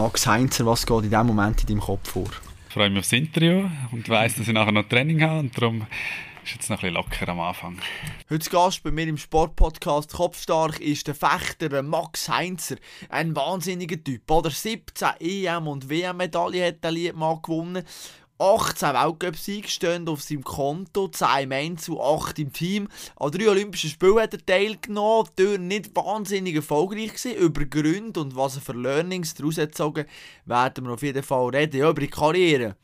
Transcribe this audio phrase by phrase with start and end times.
[0.00, 2.24] Max Heinzer, was geht in diesem Moment in deinem Kopf vor?
[2.68, 5.86] Ich freue mich aufs Interview und weiss, dass ich nachher noch Training habe und darum
[6.42, 7.76] ist jetzt noch ein bisschen locker am Anfang.
[8.30, 12.76] Heute Gast bei mir im Sportpodcast Kopfstark ist der Fechter Max Heinzer.
[13.10, 14.30] Ein wahnsinniger Typ.
[14.30, 17.84] Oder 17 EM- und WM-Medaillen hat der Liedmann gewonnen.
[18.40, 22.88] 18 Weltcup-Siege stehen auf seinem Konto, 10 im Einzel, 8 im Team.
[23.16, 27.34] An drei Olympischen Spielen hat er teilgenommen, die nicht wahnsinnig erfolgreich gewesen.
[27.34, 30.06] Über Gründe und was er für Learnings daraus gezogen
[30.46, 31.80] werden wir auf jeden Fall reden.
[31.80, 32.76] Ja, über die Karriere.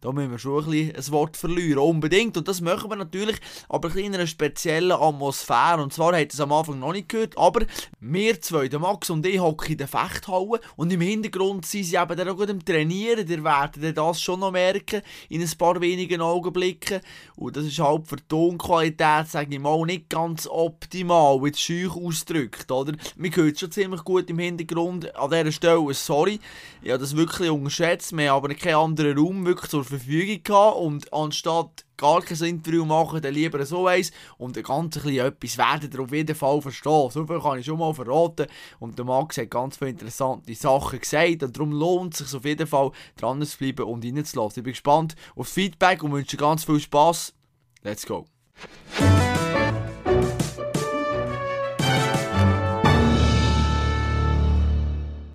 [0.00, 2.36] Da müssen wir schon ein, bisschen ein Wort verlieren, unbedingt.
[2.36, 3.36] Und das machen wir natürlich,
[3.68, 5.82] aber in einer speziellen Atmosphäre.
[5.82, 7.66] Und zwar hat es am Anfang noch nicht gehört, aber
[7.98, 10.60] wir zwei, der Max und ich, hocken in der Fechthalle.
[10.76, 13.26] Und im Hintergrund sind sie eben dann auch gut am Trainieren.
[13.26, 17.00] Ihr werdet das schon noch merken, in ein paar wenigen Augenblicken.
[17.34, 21.60] Und das ist halt für die Tonqualität, sage ich mal, nicht ganz optimal, wie es
[21.60, 22.92] scheuch ausdrückt, oder?
[23.16, 25.12] Man hört schon ziemlich gut im Hintergrund.
[25.16, 26.38] An dieser Stelle, sorry,
[26.82, 28.16] ich habe das wirklich unterschätzt.
[28.16, 32.84] Wir haben aber keinen anderen Raum wirklich zur Verfügung gehabt und anstatt gar kein Interview
[32.84, 37.10] machen, dann lieber so eins und ein ganz etwas werdet ihr auf jeden Fall verstehen.
[37.10, 38.46] So viel kann ich schon mal verraten
[38.78, 42.44] und der Max hat ganz viele interessante Sachen gesagt und darum lohnt es sich auf
[42.44, 44.60] jeden Fall dran zu bleiben und reinzulassen.
[44.60, 47.34] Ich bin gespannt auf Feedback und wünsche ganz viel Spaß.
[47.82, 48.26] Let's go!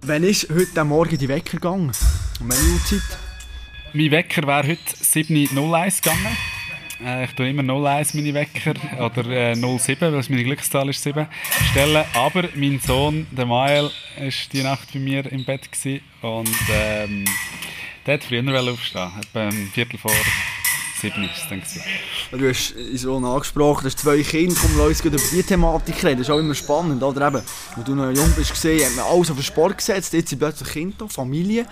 [0.05, 1.93] Wann ist heute Morgen die Wecker gegangen?
[2.41, 3.22] Um welche Uhrzeit?
[3.95, 6.37] Mein Wecker wäre heute 7.01 gegangen.
[7.05, 11.27] Äh, ich tue immer 01 meine Wecker oder äh, 07, weil meine Glückszahl ist 7,
[11.69, 12.03] stellen.
[12.15, 17.25] Aber mein Sohn, der Mael, war die Nacht bei mir im Bett gewesen und ähm,
[18.07, 19.11] der hat früher aufstehen.
[19.21, 20.11] Etwa ein Viertel vor
[21.03, 21.59] 7 ist es dann.
[21.59, 21.81] Gewesen.
[22.31, 26.03] Du hast in so angesprochen, du hast zwei Kinder, komm, lass uns über diese Thematik
[26.03, 26.19] reden.
[26.19, 27.41] Das ist auch immer spannend, oder eben,
[27.75, 30.39] als du noch jung bist, gesehen, hat man alles auf den Sport gesetzt, jetzt sind
[30.39, 31.65] plötzlich Kinder, Familie.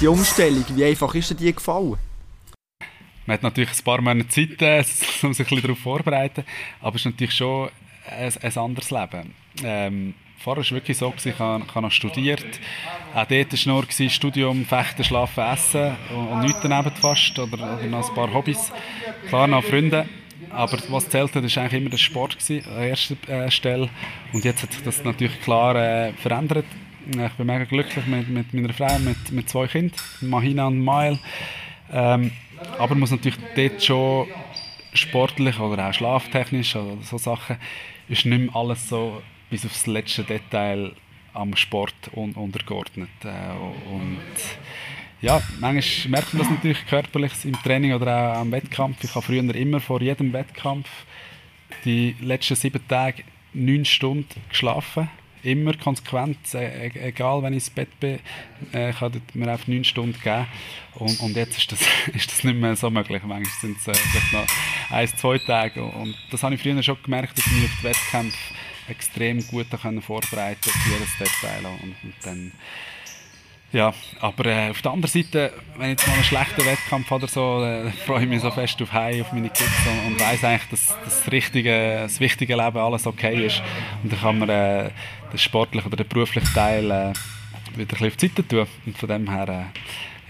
[0.00, 1.96] Die Umstellung, wie einfach ist dir die gefallen?
[3.26, 4.84] Man hat natürlich ein paar Monate Zeit, äh,
[5.22, 6.44] um sich ein bisschen darauf vorzubereiten,
[6.80, 7.70] aber es ist natürlich schon
[8.08, 9.34] ein, ein anderes Leben.
[9.64, 12.44] Ähm, vorher war wirklich so, ich habe, ich habe noch studiert.
[13.14, 17.38] Auch dort war nur Studium, Fechten, Schlafen, Essen und, und nichts daneben fast.
[17.38, 18.72] Oder, oder noch ein paar Hobbys.
[19.28, 20.08] Klar, noch Freunde.
[20.50, 23.88] Aber was zählt hat, war eigentlich immer der Sport gewesen, an erster äh, Stelle.
[24.32, 26.64] Und jetzt hat sich das natürlich klar äh, verändert.
[27.06, 31.18] Ich bin mega glücklich mit, mit meiner Frau, mit, mit zwei Kindern, Mahina und Mael.
[31.92, 32.32] Ähm,
[32.78, 34.28] aber muss natürlich dort schon
[34.92, 37.56] sportlich oder auch schlaftechnisch oder so Sachen,
[38.08, 40.92] ist nicht mehr alles so bis aufs letzte Detail
[41.32, 43.10] am Sport un untergeordnet.
[43.24, 44.18] Äh, und
[45.20, 49.04] ja, manchmal merkt man das natürlich körperlich im Training oder auch am Wettkampf.
[49.04, 50.88] Ich habe früher immer vor jedem Wettkampf
[51.84, 55.08] die letzten sieben Tage neun Stunden geschlafen
[55.42, 58.18] immer konsequent, äh, egal wenn ich ins Bett bin,
[58.72, 60.46] äh, kann mir einfach neun Stunden geben.
[60.94, 61.80] Und, und jetzt ist das,
[62.14, 63.22] ist das nicht mehr so möglich.
[63.22, 64.46] Manchmal sind es äh, noch
[64.90, 65.82] ein, zwei Tage.
[65.82, 68.38] Und das habe ich früher schon gemerkt, dass ich mich auf die Wettkämpfe
[68.90, 71.66] extrem gut vorbereiten konnte, auf jedes Detail.
[71.66, 72.52] Und, und dann
[73.72, 77.28] ja, aber äh, auf der anderen Seite, wenn ich jetzt mal einen schlechten Wettkampf oder
[77.28, 80.42] so, äh, freue ich mich so fest auf Heim, auf meine Kids und, und weiss
[80.42, 83.62] eigentlich, dass, dass das, richtige, das wichtige Leben alles okay ist.
[84.02, 84.90] Und dann kann man äh,
[85.30, 87.12] den sportlichen oder den beruflichen Teil äh,
[87.76, 88.66] wieder ein bisschen auf die Seite tun.
[88.86, 89.64] Und von dem her äh,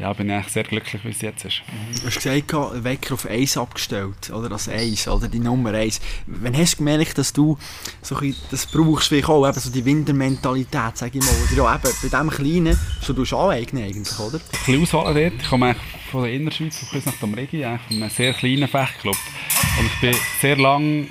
[0.00, 1.62] ja, bin ich sehr glücklich, wie es jetzt ist.
[2.00, 6.00] Du hast gesagt, Wecker auf 1 abgestellt, oder als 1, oder die Nummer 1.
[6.26, 7.58] Wann hast du gemerkt, dass du
[8.00, 11.74] so ein das brauchst, wie auch, eben so die Wintermentalität, sage ich mal, oder ja,
[11.74, 14.38] eben bei diesem Kleinen, so du aneignen eigentlich, oder?
[14.38, 15.42] Ein bisschen ausholen dort.
[15.42, 18.68] Ich komme eigentlich von der Innerschweiz bis nach dem Regi, eigentlich von einem sehr kleinen
[18.68, 19.16] Fechtclub.
[19.78, 21.08] Und ich bin sehr lange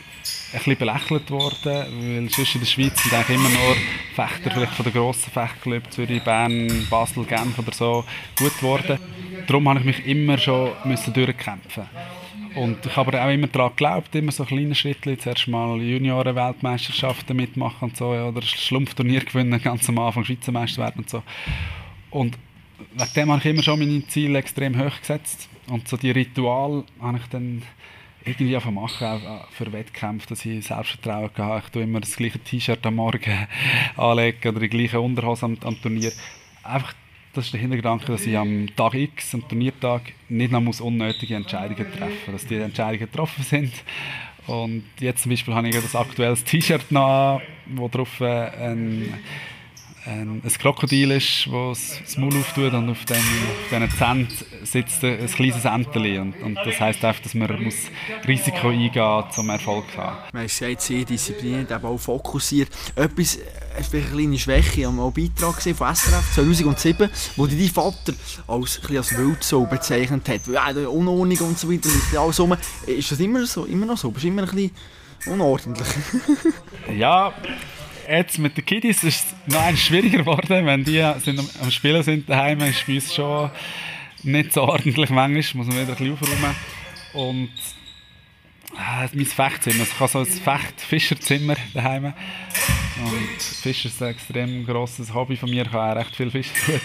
[0.52, 3.76] bisschen belächelt worden, weil sonst in der Schweiz sind eigentlich immer nur
[4.16, 8.06] Fechter vielleicht von den grossen Fechtclubs, Zürich, Bern, Basel, Genf oder so,
[8.38, 9.00] gut geworden.
[9.48, 11.84] Darum habe ich mich immer schon müssen durchkämpfen
[12.56, 17.36] und ich habe aber auch immer daran geglaubt, immer so kleine Schritte, zuerst mal Junioren-Weltmeisterschaften
[17.36, 21.24] mitmachen und so, oder Schlumpfturnier gewinnen, ganz am Anfang Schweizer Meister werden und so.
[22.10, 22.38] Und
[22.94, 25.48] wegen dem habe ich immer schon meine Ziele extrem hoch gesetzt.
[25.70, 27.62] Und so die Ritual habe ich dann
[28.26, 31.62] irgendwie einfach machen, auch für Wettkämpfe, dass ich Selbstvertrauen habe.
[31.66, 33.48] Ich tue immer das gleiche T-Shirt am Morgen
[33.98, 36.12] anlegen oder die gleiche Unterhose am, am, Turnier.
[36.64, 36.94] Einfach,
[37.34, 41.36] das ist der Hintergedanke, dass ich am Tag X, am Turniertag, nicht noch muss unnötige
[41.36, 42.42] Entscheidungen treffen muss.
[42.42, 43.74] Dass die Entscheidungen getroffen sind.
[44.48, 49.14] Und jetzt zum Beispiel habe ich das aktuelles T-Shirt noch, wo drauf äh, ein
[50.10, 54.28] ein, ein Krokodil ist, das das Maul auftut und auf, dem, auf diesen Zähnen
[54.64, 56.18] sitzt ein kleines Enteli.
[56.18, 57.76] Und, und das heisst einfach, dass man muss
[58.28, 60.18] Risiko eingehen muss, um Erfolg zu haben.
[60.34, 62.70] Man ist sehr, sehr diszipliniert, eben auch fokussiert.
[62.96, 63.40] Etwas
[63.76, 68.14] eine kleine Schwäche, am Beitrag von SRF 2007, wo dein Vater
[68.48, 70.48] als, als Wildsau bezeichnet hat.
[70.48, 71.90] Ja, Unordnung und so weiter,
[72.20, 72.56] alles rum.
[72.86, 74.12] Ist das immer, so, immer noch so?
[74.12, 74.72] Bist du immer ein bisschen
[75.28, 75.88] unordentlich?
[76.98, 77.34] ja,
[78.10, 80.66] jetzt mit den Kiddies ist es noch schwieriger geworden.
[80.66, 83.52] Wenn die sind am Spielen sind daheim, ist bei uns schon
[84.24, 85.10] nicht so ordentlich.
[85.10, 86.56] Manchmal muss man wieder ein bisschen aufräumen.
[87.14, 87.50] Und
[88.76, 89.84] äh, mein Fechtzimmer.
[89.84, 92.06] Ich habe so ein Fecht-Fischerzimmer daheim.
[92.06, 95.64] Und Fischer ist ein extrem grosses Hobby von mir.
[95.64, 96.80] Ich habe auch recht viel Fisch zu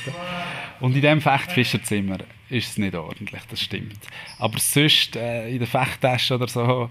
[0.81, 2.19] Und in diesem Fecht-Fischerzimmer
[2.51, 3.99] ist es nicht ordentlich, das stimmt.
[4.39, 6.89] Aber sonst äh, in der Fechttasche oder so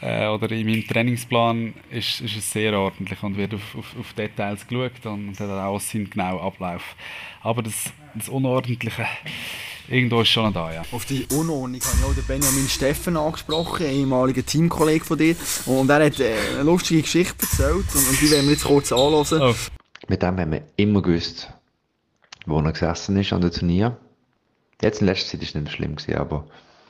[0.00, 4.12] äh, oder in meinem Trainingsplan ist, ist es sehr ordentlich und wird auf, auf, auf
[4.12, 6.94] Details geschaut und hat auch seinen genauen Ablauf.
[7.42, 9.06] Aber das, das Unordentliche
[9.88, 10.82] irgendwo ist schon da, ja.
[10.92, 15.36] Auf die Unordnung habe ich auch den Benjamin Steffen angesprochen, ehemaliger Teamkollege von dir.
[15.66, 18.92] Und er hat äh, eine lustige Geschichte erzählt und, und die werden wir jetzt kurz
[18.92, 19.42] anhören.
[19.42, 19.54] Oh.
[20.08, 21.48] Mit dem haben wir immer gewusst,
[22.46, 23.96] wo er gesessen ist an der Turnier.
[24.82, 26.46] Jetzt in letzter Zeit war es nicht mehr schlimm, gewesen, aber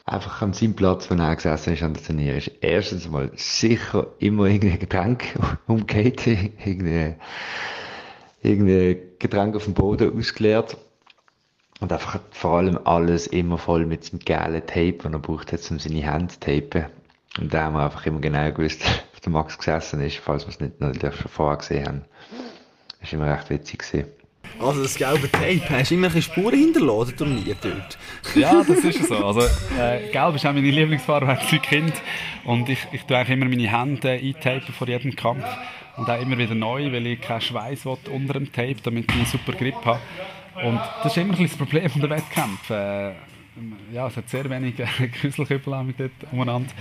[0.06, 4.06] einfach an seinem Platz, wo er gesessen ist an der Turnier, ist erstens mal sicher
[4.18, 5.24] immer irgendein Getränk
[5.66, 7.16] umgeht, irgendein,
[8.40, 10.78] irgendein Getränk auf dem Boden ausgeleert.
[11.78, 15.70] Und einfach vor allem alles immer voll mit dem gelben Tape, das er braucht hat,
[15.70, 16.86] um seine Hände zu tapen.
[17.38, 18.80] Und da haben wir einfach immer genau gewusst,
[19.14, 22.04] wo der Max gesessen ist, falls wir es nicht noch schon vorher gesehen haben.
[23.00, 23.80] Das war immer recht witzig.
[23.80, 24.15] Gewesen.
[24.58, 27.98] Also das gelbe Tape, hast du immer ein Spuren hinterlassen Turnier dort?
[28.34, 29.26] ja, das ist so.
[29.26, 29.42] Also,
[29.78, 31.92] äh, gelb ist auch meine Lieblingsfarbe als Kind.
[32.44, 35.44] Und ich, ich tue eigentlich immer meine Hände eintapen vor jedem Kampf.
[35.96, 39.26] Und auch immer wieder neu, weil ich keinen Schweiß unter dem Tape, damit ich einen
[39.26, 40.00] super Grip habe.
[40.62, 43.14] Und das ist immer ein das Problem der Wettkämpfe.
[43.54, 46.72] Äh, ja, es hat sehr wenig äh, Küsselküppel dort umeinander.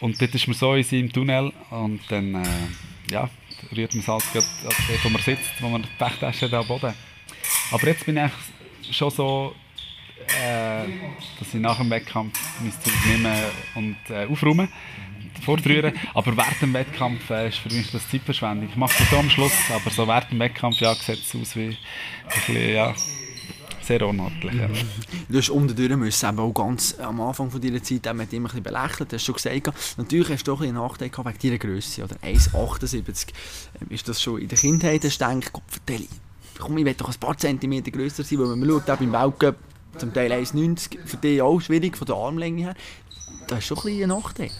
[0.00, 2.46] Und dort ist man so in seinem Tunnel und dann äh,
[3.10, 3.28] ja,
[3.76, 4.46] rührt man es halt gerade
[5.02, 6.94] wo man sitzt, wo man die Pechtasche am Boden.
[7.70, 9.54] Aber jetzt bin ich schon so,
[10.42, 10.84] äh,
[11.38, 13.34] dass ich nach dem Wettkampf mein Zeug nehme
[13.74, 14.68] und äh, aufräume
[15.42, 15.92] vordrühren.
[16.14, 18.68] Aber während dem Wettkampf äh, ist für mich das Zeitverschwendung.
[18.68, 21.56] Ich mache das so am Schluss, aber so während dem Wettkampf ja, sieht es aus
[21.56, 21.76] wie ein
[22.34, 22.94] bisschen, ja,
[23.88, 24.54] sehr unordentlich.
[24.54, 24.68] Ja.
[25.28, 28.28] Du hast unterdurch müssen, eben auch ganz am Anfang von deiner Zeit wir immer ein
[28.28, 29.96] bisschen belächelt, hast du schon gesagt.
[29.96, 33.28] Natürlich hast du doch ein Nachteil gehabt wegen deiner Größe, oder 1,78.
[33.80, 36.06] Ähm, ist das schon in der Kindheit, hast du gedacht, Gott, vertell,
[36.58, 39.56] komm, ich will doch ein paar Zentimeter grösser sein, weil man schaut, auch beim Weltcup,
[39.96, 42.74] zum Teil 1,90, für dich auch schwierig, von der Armlänge her.
[43.48, 44.50] Das ist schon ein bisschen ein Nachteil.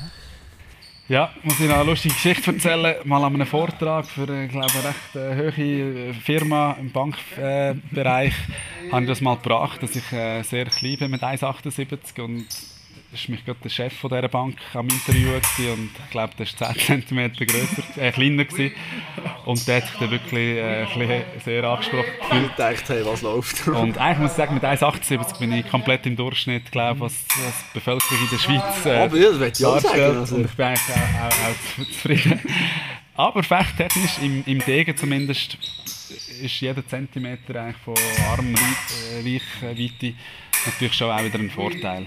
[1.08, 2.96] Ja, muss ich noch eine lustige Geschichte erzählen.
[3.04, 8.92] Mal an einem Vortrag für eine, glaube ich, recht äh, hohe Firma im Bankbereich äh,
[8.92, 12.46] habe ich das mal gebracht, dass ich äh, sehr klein bin mit 1,78 und
[13.12, 16.74] ist mich gerade der Chef von dieser Bank am Interview und ich glaube, der war
[16.74, 18.74] 10 cm grösser, äh, kleiner gewesen.
[19.46, 20.86] Und der hat sich dann wirklich äh,
[21.42, 22.50] sehr angesprochen gefühlt.
[22.50, 23.66] Ich dachte, hey, was läuft?
[23.66, 27.64] und eigentlich muss ich sagen, mit 1,78 bin ich komplett im Durchschnitt, glaube was, was
[27.70, 30.18] die Bevölkerung in der Schweiz äh, Aber ja, das ich auch sagen.
[30.18, 30.36] Also.
[30.36, 31.56] Und ich bin eigentlich auch, auch, auch
[31.86, 32.40] zufrieden.
[33.14, 35.58] Aber fechttechnisch, im, im Degen zumindest,
[36.40, 37.94] ist jeder Zentimeter eigentlich von
[38.30, 40.14] Armreichweite
[40.66, 42.06] natürlich schon auch wieder ein Vorteil.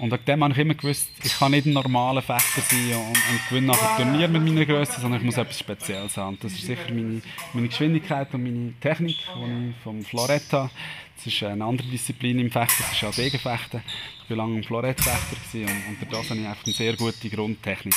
[0.00, 3.08] Und wegen dem habe ich immer gewusst, ich kann nicht ein normaler Fechter sein und,
[3.08, 6.28] und gewinne nachher Turnier mit meiner Größe, sondern ich muss etwas Spezielles haben.
[6.30, 7.20] Und das ist sicher meine,
[7.52, 10.70] meine Geschwindigkeit und meine Technik, die ich vom Florett habe.
[11.16, 13.82] Das ist eine andere Disziplin im Fechten, das ist auch Degenfechten.
[14.24, 17.94] Ich war lange ein Florettfechter und, durch das habe ich einfach eine sehr gute Grundtechnik.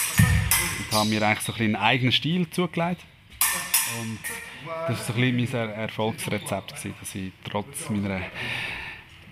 [0.92, 3.00] Und habe mir eigentlich so ein einen eigenen Stil zugelegt.
[4.02, 4.20] Und
[4.90, 8.24] das war so ein bisschen mein Erfolgsrezept, dass ich trotz meiner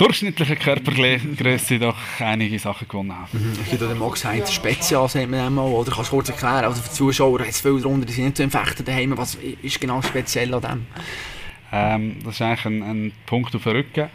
[0.02, 3.38] durchschnittlichen Körpergröße doch einige Sachen gewonnen habe.
[3.38, 3.52] Mhm.
[3.64, 6.82] Es gibt den Max Heinz Spezial, sagt man einmal, oder kannst du kurz erklären, also
[6.82, 8.50] für die Zuschauer, jetzt viele darunter, die sind nicht so im
[8.84, 10.88] daheim, was ist genau speziell an dem?
[11.72, 14.10] Ähm, das ist eigentlich ein, ein Punkt auf den Rücken.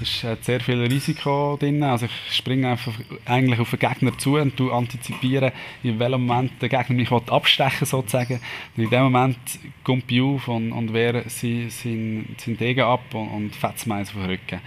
[0.00, 1.82] Es hat sehr viel Risiko drin.
[1.82, 2.92] Also ich springe einfach
[3.24, 8.40] eigentlich auf den Gegner zu und antizipiere, in welchem Moment der Gegner mich abstechen sozusagen.
[8.76, 9.38] Und in dem Moment
[9.82, 14.12] kommt ich auf und, und wehre seinen sein, Degen ab und, und fetzt mir auf
[14.12, 14.60] den Rücken.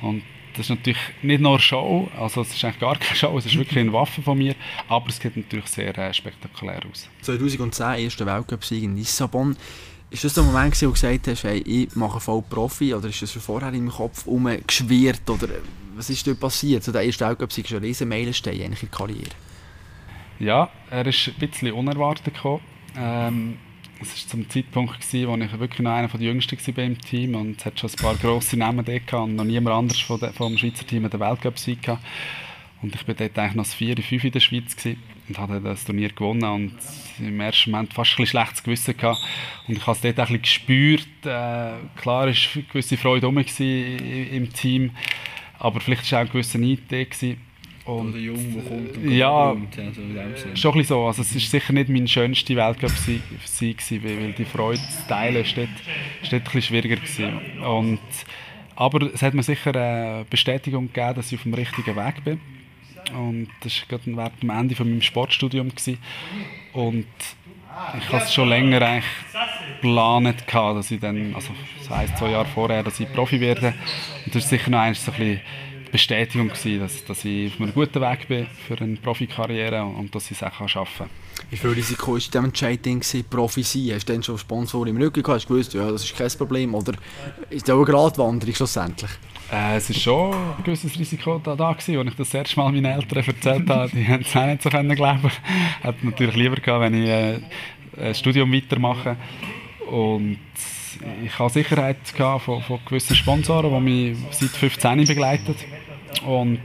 [0.00, 0.22] Und
[0.58, 3.56] das ist natürlich nicht nur Show, also es ist eigentlich gar keine Show, es ist
[3.56, 4.56] wirklich eine Waffe von mir,
[4.88, 7.08] aber es sieht natürlich sehr äh, spektakulär aus.
[7.22, 9.56] 2010, erster Weltcup-Sieg in Lissabon.
[10.10, 13.20] Ist das der Moment, wo du gesagt hast, hey, ich mache voll Profi, oder ist
[13.20, 15.48] das schon vorher in meinem Kopf umgeschwirrt, oder
[15.94, 16.82] was ist dort passiert?
[16.82, 19.30] So, der erste Weltcup-Sieg ist ein riesen Meilenstein in der Karriere.
[20.38, 22.62] Ja, er ist ein bisschen unerwartet gekommen.
[22.96, 23.58] Ähm,
[24.00, 27.34] es war zum Zeitpunkt, gewesen, wo ich wirklich noch einer der Jüngsten war im Team
[27.34, 30.86] und es hat schon ein paar grosse Namen dort und noch niemand anders vom, Schweizer
[30.86, 31.88] Team den Weltcup-Sieg
[32.80, 34.76] Und ich war dort eigentlich noch das 4, 5 in der Schweiz.
[34.76, 35.02] Gewesen.
[35.28, 36.72] Und habe das Turnier gewonnen und
[37.18, 39.20] im ersten Moment fast ein bisschen schlechtes Gewissen gehabt.
[39.66, 41.08] Und ich habe es dort auch ein bisschen gespürt.
[41.22, 44.90] Äh, klar war eine gewisse Freude rum im Team,
[45.58, 47.02] aber vielleicht war auch ein gewisser Neid da.
[47.02, 47.40] Gewesen.
[47.84, 51.06] Und, Oder Jung, der kommt und ja, kommt, ja so schon ein bisschen so.
[51.06, 55.56] Also es war sicher nicht mein schönster Weltcup gewesen, weil die Freude zu teilen ist
[55.56, 55.68] dort,
[56.22, 57.62] ist dort ein bisschen schwieriger gewesen.
[57.62, 58.00] Und,
[58.76, 62.57] aber es hat mir sicher eine Bestätigung gegeben, dass ich auf dem richtigen Weg bin.
[63.14, 65.70] Und das war gerade während dem Ende von meinem Sportstudium.
[66.72, 67.06] Und
[67.98, 69.04] ich hatte es schon länger eigentlich
[69.80, 73.74] geplant, dass ich dann, also so ein, zwei Jahre vorher, dass ich Profi werde.
[74.24, 75.40] Und das ist sicher noch eins so ein bisschen
[75.90, 80.30] Bestätigung gewesen, dass, dass ich auf einem guten Weg bin für eine Profikarriere und dass
[80.30, 81.10] ich es auch schaffen kann.
[81.50, 83.94] Wie viel Risiko war in diesem Entscheidung, Profi zu sein?
[83.94, 85.40] Hast du dann schon Sponsoren im Rücken gehabt?
[85.40, 86.74] Hast du gewusst, ja, das ist kein Problem?
[86.74, 86.92] Oder
[87.50, 89.10] ist das auch eine Gratwanderung schlussendlich?
[89.50, 92.72] Äh, es war schon ein gewisses Risiko da, da gewesen, als ich das erste Mal
[92.72, 93.90] meinen Eltern erzählt habe.
[93.94, 95.30] Die haben es auch nicht so können glauben.
[95.80, 97.40] Hätte natürlich lieber gehabt, wenn ich äh,
[97.98, 99.16] ein Studium weitermache.
[99.90, 100.38] Und
[101.24, 105.54] ich habe Sicherheit von, von gewissen Sponsoren, die mich seit 15 begleiten.
[106.26, 106.60] Und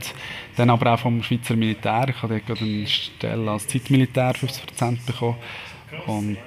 [0.56, 2.06] dann aber auch vom Schweizer Militär.
[2.08, 5.36] Ich habe dort eine Stelle als Zeitmilitär 50% bekommen.
[6.06, 6.38] Und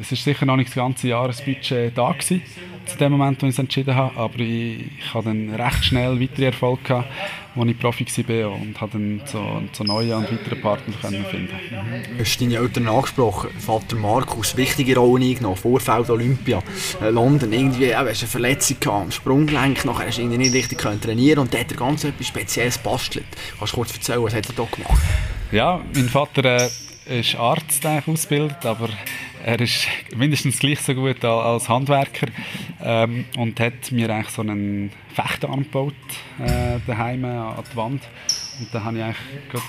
[0.00, 2.42] es ist sicher noch nicht das ganze Jahresbudget da gewesen,
[2.86, 6.20] zu dem Moment, wo ich es entschieden habe, aber ich, ich habe dann recht schnell
[6.20, 7.08] weitere Erfolge gehabt,
[7.56, 11.54] als ich Profi war und habe dann so, so neue und weitere Partner können finden.
[11.70, 12.18] Mhm.
[12.18, 16.62] Hast du deine Eltern angesprochen, Vater Markus, wichtige Rolle eingenommen, Vorfeld Olympia,
[17.02, 20.54] äh, London, irgendwie, äh, hast eine Verletzung gehabt am Sprunggelenk, nachher hast du irgendwie nicht
[20.54, 23.26] richtig können trainieren und dort hat er ganz etwas Spezielles bastelt.
[23.58, 25.02] Kannst du kurz erzählen, was hat er da gemacht?
[25.52, 28.88] Ja, mein Vater äh, ist Arzt ausgebildet, aber
[29.44, 32.28] er ist mindestens gleich so gut als Handwerker
[32.82, 35.94] ähm, und hat mir eigentlich so einen Fechtarm gebaut
[36.38, 38.02] äh, daheim an die Wand.
[38.58, 39.16] Und da habe ich eigentlich
[39.50, 39.62] grad,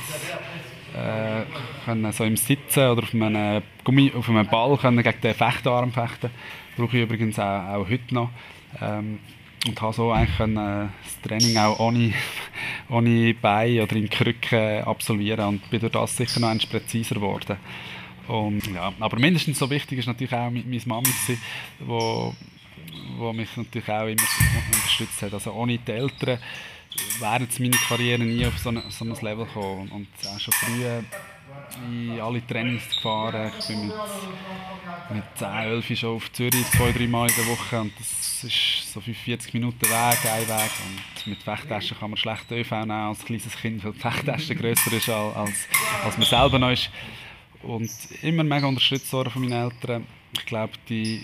[0.95, 1.45] äh,
[1.85, 5.91] können so im Sitzen oder auf einem, Gummi, auf einem Ball können gegen den Fechtarm
[5.91, 6.29] fechten.
[6.75, 8.29] Brauche ich übrigens auch, auch heute noch.
[8.81, 9.19] Ähm,
[9.67, 12.13] und habe so eigentlich können, äh, das Training auch ohne,
[12.89, 17.57] ohne Bein oder in Krücken absolvieren und bin durch das sicher noch ein präziser geworden.
[18.31, 21.37] Und, ja, aber mindestens so wichtig ist natürlich auch meine Mama, die
[21.81, 22.33] wo,
[23.17, 24.23] wo mich natürlich auch immer
[24.73, 25.33] unterstützt hat.
[25.33, 26.39] Also ohne die Eltern
[27.19, 29.91] wäre jetzt meine Karriere nie auf so ein, so ein Level gekommen.
[29.91, 30.85] Und auch schon früh
[31.89, 33.51] in alle Trainings gefahren.
[33.59, 33.95] Ich bin mit,
[35.13, 38.93] mit 10, 11 schon auf Zürich zwei, drei Mal in der Woche und das ist
[38.93, 43.25] so 45 Minuten Weg, ein Weg und mit Fechttaschen kann man schlecht ÖV nehmen als
[43.25, 45.67] kleines Kind, weil die Fechtasche grösser ist als,
[46.05, 46.89] als man selber noch ist
[47.63, 47.89] und
[48.21, 50.05] immer mega unterstützt worden von meinen Eltern.
[50.33, 51.23] Ich glaube, die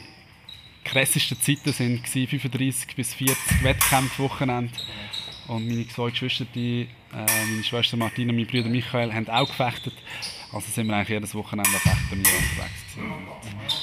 [0.84, 4.74] krassesten Zeiten waren 35 bis 40 Wettkämpfe Wochenende.
[5.48, 9.48] Und meine zwei Geschwister, die, äh, meine Schwester Martina und mein Bruder Michael, haben auch
[9.48, 9.94] gefechtet.
[10.54, 13.28] Also sind wir eigentlich jedes Wochenende an Fechturnier unterwegs gewesen.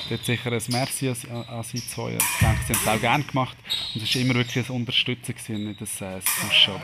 [0.08, 2.12] Dort sicher ein Merci an, an sie zwei.
[2.12, 3.56] Ich denke, sie haben es auch gerne gemacht.
[3.94, 6.74] Und es war immer wirklich ein Unterstützen, gewesen, nicht ein, ein Pushen.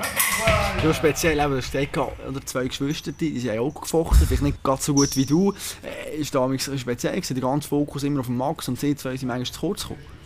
[0.84, 4.94] Ja, speziell, steht oder zwei Geschwister, die, die sind auch gefochten, vielleicht nicht ganz so
[4.94, 5.54] gut wie du.
[5.82, 9.16] Äh, ist damals speziell gewesen, der ganze Fokus immer auf den Max und sie zwei
[9.16, 10.20] sind manchmal zu kurz gekommen.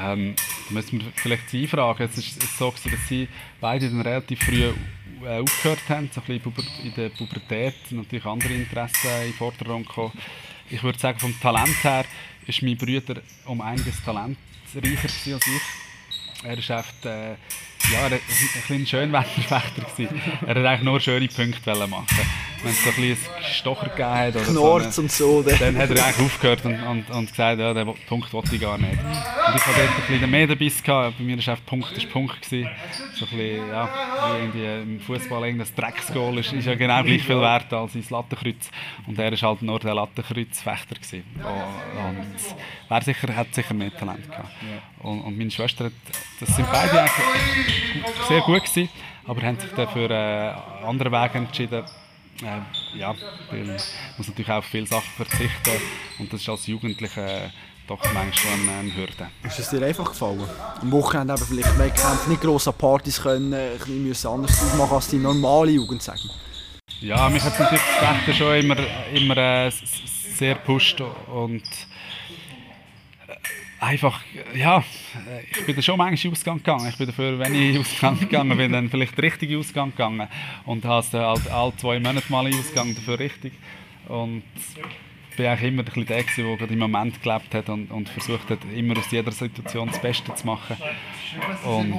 [0.00, 0.34] Ähm,
[0.68, 2.02] da müssen wir vielleicht sie fragen.
[2.02, 3.28] Es ist so, gewesen, dass sie
[3.60, 4.72] beide dann relativ früh äh,
[5.26, 10.12] aufgehört haben, so ein bisschen in der Pubertät natürlich andere Interessen in den Vordergrund gekommen.
[10.70, 12.04] Ich würde sagen, vom Talent her
[12.46, 15.62] ist mein Bruder um einiges talentreicher als ich.
[16.44, 17.34] Er ist echt, äh,
[17.92, 19.82] ja, er war ein, ein Schönwetterfechter.
[20.46, 22.06] Er wollte eigentlich nur schöne Punkte machen
[22.62, 24.36] wenn es so ein bisschen Stocher gegeben hat.
[24.36, 25.42] Oder Knorz so, und so.
[25.42, 28.78] Dann hat er eigentlich aufgehört und, und, und gesagt, ja, den Punkt wollte ich gar
[28.78, 28.92] nicht.
[28.92, 31.18] Und ich hatte dort ein bisschen mehr gehabt.
[31.18, 32.42] Bei mir war Punkt ist Punkt.
[32.42, 32.68] Gewesen.
[33.14, 33.88] So ein bisschen, ja,
[34.52, 38.70] wie im Fußball irgendein Drecksgoal ist, ist ja genau gleich viel wert als ins Lattenkreuz.
[39.06, 40.94] Und er war halt nur der Lattenkreuzfechter.
[40.96, 41.24] Gewesen.
[41.36, 42.26] Und
[42.88, 44.50] wer sicher, hat sicher mehr Talent gehabt.
[45.00, 45.92] Und, und meine Schwester, hat,
[46.40, 47.77] das sind beide eigentlich
[48.28, 48.88] sehr gut gewesen,
[49.26, 51.84] aber haben sich dann für äh, andere Wege entschieden.
[52.42, 53.14] Äh, ja,
[53.50, 53.66] man
[54.16, 55.82] muss natürlich auch auf viele Sachen verzichten.
[56.18, 57.50] Und das ist als Jugendlicher
[57.88, 59.28] doch manchmal eine, eine Hürde.
[59.42, 60.44] Ist es dir einfach gefallen?
[60.80, 65.08] Am Wochenende eben vielleicht Wettkämpfe, nicht gross an Partys können, ein bisschen anders machen als
[65.08, 66.30] die normale Jugend, sagen
[67.00, 68.76] Ja, mich hat natürlich das Fechten schon immer,
[69.12, 71.00] immer äh, sehr gepusht.
[71.00, 71.62] Und
[73.80, 74.20] einfach,
[74.54, 74.82] ja,
[75.50, 76.88] ich bin da schon manchmal Ausgang gegangen.
[76.88, 80.28] Ich bin dafür, wenn ich Ausgang gegangen bin, dann vielleicht den richtigen Ausgang gegangen.
[80.66, 83.52] Und habe es halt alle zwei Monate mal Ausgang dafür richtig.
[84.08, 84.42] Und
[85.32, 88.50] ich war eigentlich immer ein der, der gerade im Moment gelebt hat und, und versucht
[88.50, 90.76] hat, immer aus jeder Situation das Beste zu machen.
[91.64, 91.94] Und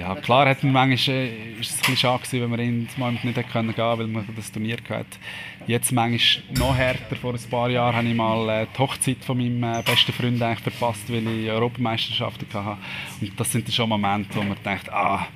[0.00, 3.22] ja, klar hat man manchmal, äh, ist es ein bisschen schade wenn in das Moment
[3.22, 5.06] nicht gehen können, weil man das Turnier hatte.
[5.66, 7.16] Jetzt manchmal noch härter.
[7.16, 10.38] Vor ein paar Jahren habe ich mal äh, die Hochzeit von meinem äh, besten Freund
[10.38, 12.78] verpasst, weil ich Europameisterschaften hatte.
[13.20, 15.26] Und das sind schon Momente, wo man denkt, ah,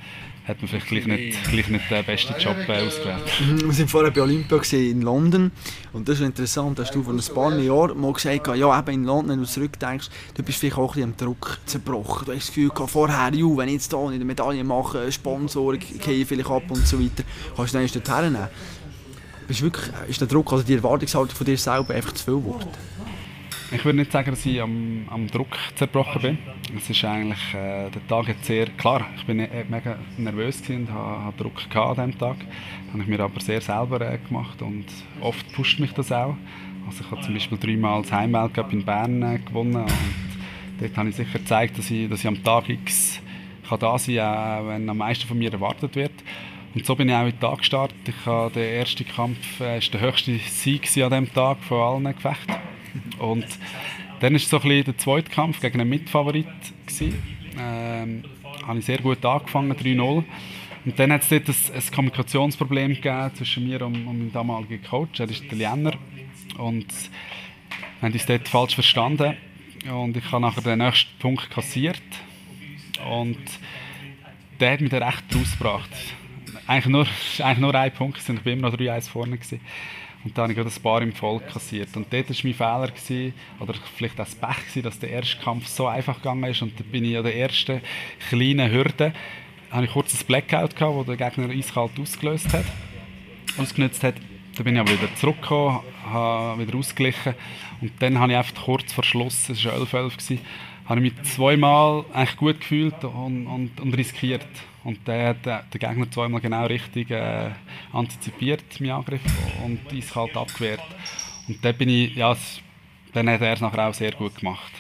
[0.47, 3.23] hat man vielleicht gleich nicht, gleich nicht den besten Job äh, ausgewählt.
[3.63, 5.51] Wir waren vorher bei Olympia in London
[5.93, 9.05] und das ist interessant, hast du vor ein paar Jahren mal gesagt, ja eben in
[9.05, 12.27] London, wenn du zurückdenkst, du bist vielleicht auch ein bisschen am Druck zerbrochen.
[12.27, 15.79] Du hast das Gefühl gehabt, vorher, ju, wenn ich jetzt hier eine Medaille mache, Sponsoren
[15.79, 17.25] gehen vielleicht ab und so weiter,
[17.57, 18.49] kannst du dann dort hernehmen.
[19.49, 22.69] Ist, wirklich, ist der Druck, also die Erwartungshaltung von dir selber einfach zu viel geworden?
[23.73, 26.38] Ich würde nicht sagen, dass ich am, am Druck zerbrochen bin.
[26.76, 30.92] Es ist eigentlich, äh, der Tag hat sehr, klar, ich bin äh, mega nervös und
[30.92, 32.37] hatte, hatte Druck an diesem Tag.
[32.92, 34.85] Habe ich mir aber sehr selber äh, gemacht und
[35.21, 36.37] oft pusht mich das auch.
[36.87, 39.92] Also ich habe zum Beispiel dreimal das Heimweltcup in Bern äh, gewonnen und
[40.80, 43.21] dort habe ich sicher gezeigt, dass ich, dass ich am Tag X
[43.68, 46.12] kann da sein kann, wenn am meisten von mir erwartet wird.
[46.75, 47.97] Und so bin ich auch in den Tag gestartet.
[48.06, 52.14] Ich habe den ersten Kampf, äh, ist der höchste Sieg an diesem Tag von allen
[52.14, 52.54] Gefechten.
[53.19, 53.47] Und
[54.21, 56.47] dann war so ein bisschen der zweite Kampf gegen einen Mitfavorit.
[57.59, 58.25] Ähm,
[58.67, 60.25] habe ich sehr gut angefangen, 3-0.
[60.85, 64.83] Und dann hat es dort ein, ein Kommunikationsproblem gegeben zwischen mir und, und meinem damaligen
[64.83, 65.21] Coach.
[65.21, 65.93] Er ist Italiener.
[66.59, 69.37] Und wir haben uns dort falsch verstanden.
[69.91, 72.03] Und ich habe nachher den nächsten Punkt kassiert.
[73.07, 73.39] Und
[74.61, 75.91] der hat mich dann recht rausgebracht.
[76.67, 77.07] Eigentlich nur,
[77.39, 79.37] eigentlich nur ein Punkt, ich war immer noch 3-1 vorne.
[79.37, 79.61] Gewesen.
[80.25, 81.95] Und dann habe ich gerade ein paar im Volk kassiert.
[81.97, 85.37] Und dort war mein Fehler, gewesen, oder vielleicht auch das Pech, gewesen, dass der erste
[85.38, 86.62] Kampf so einfach gegangen ist.
[86.62, 87.83] Und da bin ich an der ersten
[88.31, 89.12] kleinen Hürde,
[89.71, 92.64] habe ich kurz ein Blackout gehabt, wo der Gegner eiskalt ausgelöst hat,
[93.59, 94.14] ausgenutzt hat.
[94.57, 97.35] Da bin ich aber wieder zurückgekommen, habe wieder ausgeglichen.
[97.81, 100.39] Und dann habe ich einfach kurz vor Schluss, es war 11.11
[100.87, 104.47] habe ich mich zweimal eigentlich gut gefühlt und, und, und riskiert.
[104.85, 107.51] Und der hat der Gegner zweimal genau richtig äh,
[107.93, 109.23] antizipiert, meinen Angriff,
[109.65, 110.83] und eiskalt abgewehrt.
[111.49, 112.37] Und dann bin ich, ja,
[113.15, 114.73] dann hat er es nachher auch sehr gut gemacht.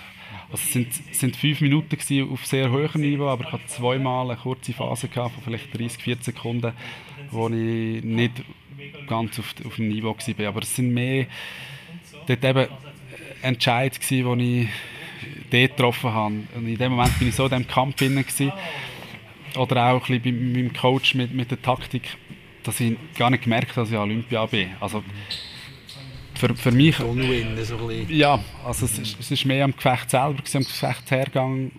[0.52, 1.96] Also es sind, sind fünf Minuten
[2.30, 6.24] auf sehr hohem Niveau, aber ich hatte zweimal eine kurze Phase von vielleicht 30, 40
[6.24, 6.72] Sekunden,
[7.34, 8.32] wo ich nicht
[9.06, 10.46] ganz auf, auf dem Niveau war.
[10.46, 11.26] Aber es sind mehr
[12.26, 12.66] dort eben
[13.42, 14.68] Entscheidungen, die ich
[15.50, 16.34] dort getroffen habe.
[16.54, 18.24] Und in dem Moment bin ich so in diesem Kampf drin
[19.56, 22.02] oder auch ein bisschen bei meinem Coach mit, mit der Taktik,
[22.62, 24.70] dass ich gar nicht gemerkt habe, dass ich Olympia bin.
[24.80, 25.04] Also
[26.34, 26.98] für, für mich...
[27.00, 31.70] Unwin, so ein Ja, also es, es ist mehr am Gefecht selber, am Gefechtshergang.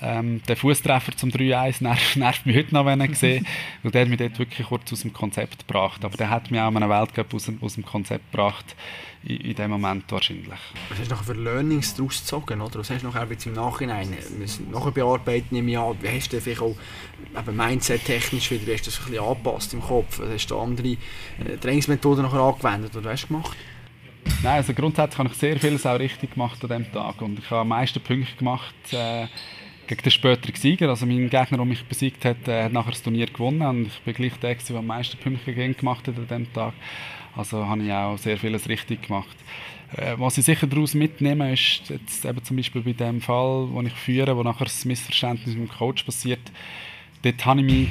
[0.00, 3.42] Ähm, der Fußtreffer zum 3-1 nervt, nervt mich heute noch, wenn ich sehe.
[3.82, 6.04] Und der hat mich dort wirklich kurz aus dem Konzept gebracht.
[6.04, 8.76] Aber der hat mich auch einen Weltcup aus, aus dem Konzept gebracht
[9.24, 10.58] in, in dem Moment wahrscheinlich.
[10.88, 12.60] Was hast du noch für Learnings daraus gezogen?
[12.60, 12.78] Oder?
[12.78, 14.16] Was hast du noch jetzt im Nachhinein?
[14.70, 16.76] Nachher bearbeiten im Jahr, wie hast du vielleicht auch
[17.50, 20.20] Mindset-technisch wieder hast du das ein bisschen angepasst im Kopf?
[20.20, 23.56] Hast du andere äh, Trainingsmethoden nachher angewendet oder was hast du gemacht?
[24.42, 27.50] Nein, also grundsätzlich habe ich sehr vieles auch richtig gemacht an diesem Tag und ich
[27.50, 29.26] habe am meisten Punkte gemacht äh,
[29.88, 30.90] gegen den späteren Sieger.
[30.90, 34.00] Also mein Gegner, der mich besiegt hat, äh, hat nachher das Turnier gewonnen und ich
[34.00, 36.74] bin gleich der, der am meisten Punkte gemacht hat an diesem Tag.
[37.34, 39.36] Also habe ich auch sehr vieles richtig gemacht.
[39.96, 43.80] Äh, was ich sicher daraus mitnehme, ist jetzt eben zum Beispiel bei dem Fall, wo
[43.80, 46.52] ich führe, wo nachher das Missverständnis mit dem Coach passiert,
[47.22, 47.88] dort habe ich mich,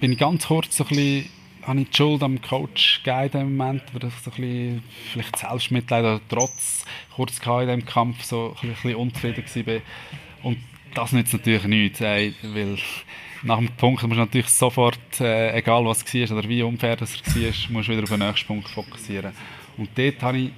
[0.00, 1.30] bin ich ganz kurz so ein bisschen,
[1.62, 5.38] habe ich die Schuld am Coach gegeben dem Moment, weil ich so ein bisschen, vielleicht
[5.38, 9.80] Selbstmitleid oder Trotz kurz in diesem Kampf so ein bisschen unzufrieden war.
[10.42, 10.58] Und
[10.94, 12.34] das nützt natürlich nichts, weil
[13.42, 16.96] nach dem Punkt musst du natürlich sofort, äh, egal was es war oder wie unfair
[16.96, 19.32] das war, musst du wieder auf den nächsten Punkt fokussieren.
[19.76, 20.50] Und dort habe ich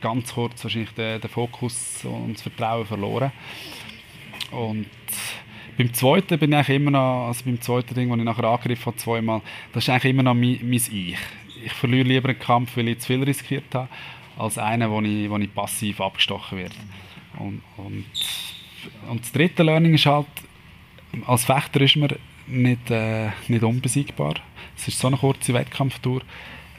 [0.00, 3.30] ganz kurz wahrscheinlich den, den Fokus und das Vertrauen verloren.
[4.50, 4.86] Und
[5.76, 8.96] beim zweiten bin ich immer noch, also beim zweiten Ding, das ich nachher angegriffen habe,
[8.96, 9.40] zweimal,
[9.72, 11.16] das ist eigentlich immer noch mein, mein Ich.
[11.64, 13.88] Ich verliere lieber einen Kampf, weil ich zu viel riskiert habe,
[14.36, 16.74] als einen, wo ich, wo ich passiv abgestochen werde.
[17.38, 18.04] Und, und,
[19.08, 20.26] und das dritte Learning ist halt,
[21.26, 22.10] als Fechter ist man
[22.46, 24.34] nicht, äh, nicht unbesiegbar.
[24.76, 26.22] Es ist so eine kurze Wettkampftour.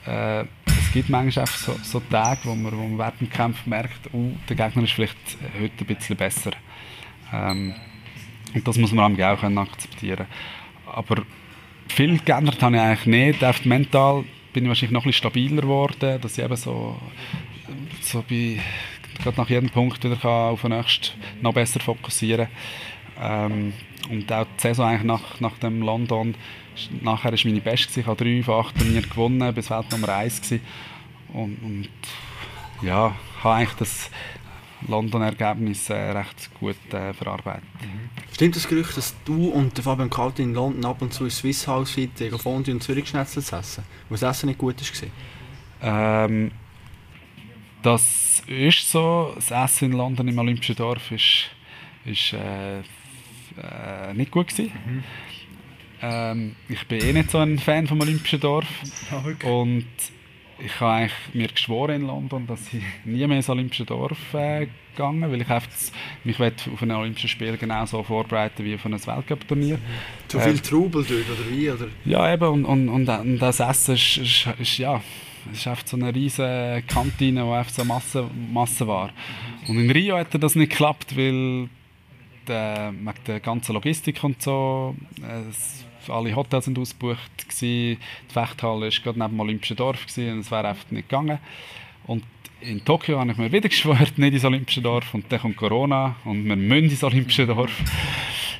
[0.05, 3.65] Äh, es gibt manchmal einfach so, so Tage, wo man, wo man während dem Kampf
[3.65, 5.17] merkt, uh, der Gegner ist vielleicht
[5.59, 6.51] heute ein bisschen besser.
[7.33, 7.73] Ähm,
[8.53, 10.27] und das muss man auch können akzeptieren
[10.85, 11.23] Aber
[11.89, 13.43] viel geändert habe ich eigentlich nicht.
[13.43, 16.97] Einfach mental bin ich wahrscheinlich noch ein bisschen stabiler geworden, dass ich eben so,
[18.01, 18.59] so bei,
[19.21, 22.47] gerade nach jedem Punkt wieder kann auf den nächsten noch besser fokussieren.
[23.19, 23.73] Ähm,
[24.09, 26.35] und auch die Saison eigentlich nach, nach dem London,
[27.01, 30.41] nachher war meine beste, ich habe drei von acht Turnieren gewonnen, bis Welt Nummer eins
[31.33, 31.89] und, und
[32.81, 34.11] ja, habe eigentlich das
[34.87, 37.63] London-Ergebnis äh, recht gut äh, verarbeitet.
[38.33, 41.31] Stimmt das Gerücht, dass du und der Fabian Kalti in London ab und zu in
[41.31, 43.83] Swiss House heute Fondue und Zürich zu essen?
[44.09, 46.25] Weil das Essen nicht gut war?
[46.25, 46.51] Ähm,
[47.85, 49.33] das ist so.
[49.35, 51.49] Das Essen in London im Olympischen Dorf ist,
[52.05, 54.71] ist äh, äh, nicht gut gewesen.
[54.85, 55.03] Mhm.
[56.01, 58.67] Ähm, ich bin eh nicht so ein Fan vom Olympischen Dorf.
[59.11, 59.49] Okay.
[59.49, 59.85] Und
[60.57, 64.67] ich habe eigentlich mir geschworen in London, dass ich nie mehr ins Olympische Dorf äh,
[64.91, 65.69] gegangen, weil ich einfach
[66.23, 69.77] mich auf ein Olympisches Spiel genauso vorbereiten wie auf ein Weltcup-Turnier.
[70.27, 71.69] Zu viel äh, Trubel dort oder wie?
[71.69, 71.87] Oder?
[72.05, 75.01] Ja eben und, und, und, und das Essen ist, ist, ist ja
[75.53, 79.11] ist einfach so eine riesige Kantine, die einfach so Masse, Masse war.
[79.67, 81.69] Und in Rio hat das nicht geklappt, weil
[82.47, 84.95] der, wegen der ganzen Logistik und so,
[85.49, 87.97] es alle Hotels sind ausgebucht gewesen.
[88.29, 91.39] Die Fechthalle war gerade neben dem Olympischen Dorf gewesen, und es wäre einfach nicht gegangen.
[92.05, 92.23] Und
[92.61, 96.15] in Tokio habe ich mir wieder geschworen, nicht ins Olympische Dorf und dann kommt Corona
[96.25, 97.71] und wir müssen ins Olympische Dorf.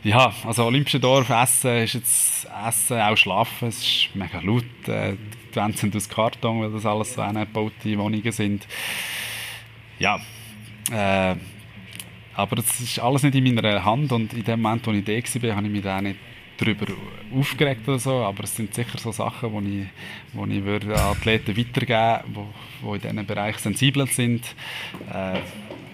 [0.04, 5.16] Ja, also Olympische Dorf, Essen ist jetzt Essen, auch Schlafen, es ist mega laut, äh,
[5.56, 8.68] sind aus Karton, weil das alles so gebaute Wohnungen sind.
[10.00, 10.20] Ja,
[10.92, 11.36] äh,
[12.36, 15.14] aber das ist alles nicht in meiner Hand und in dem Moment, wo ich da
[15.14, 16.20] war, habe ich mich auch nicht
[16.58, 16.86] darüber
[17.34, 19.88] aufgeregt oder so, aber es sind sicher so Sachen, wo ich,
[20.34, 22.36] wo ich würde Athleten weitergeben
[22.82, 24.56] würde, die in diesen Bereichen sensibel sind.
[25.12, 25.40] Äh,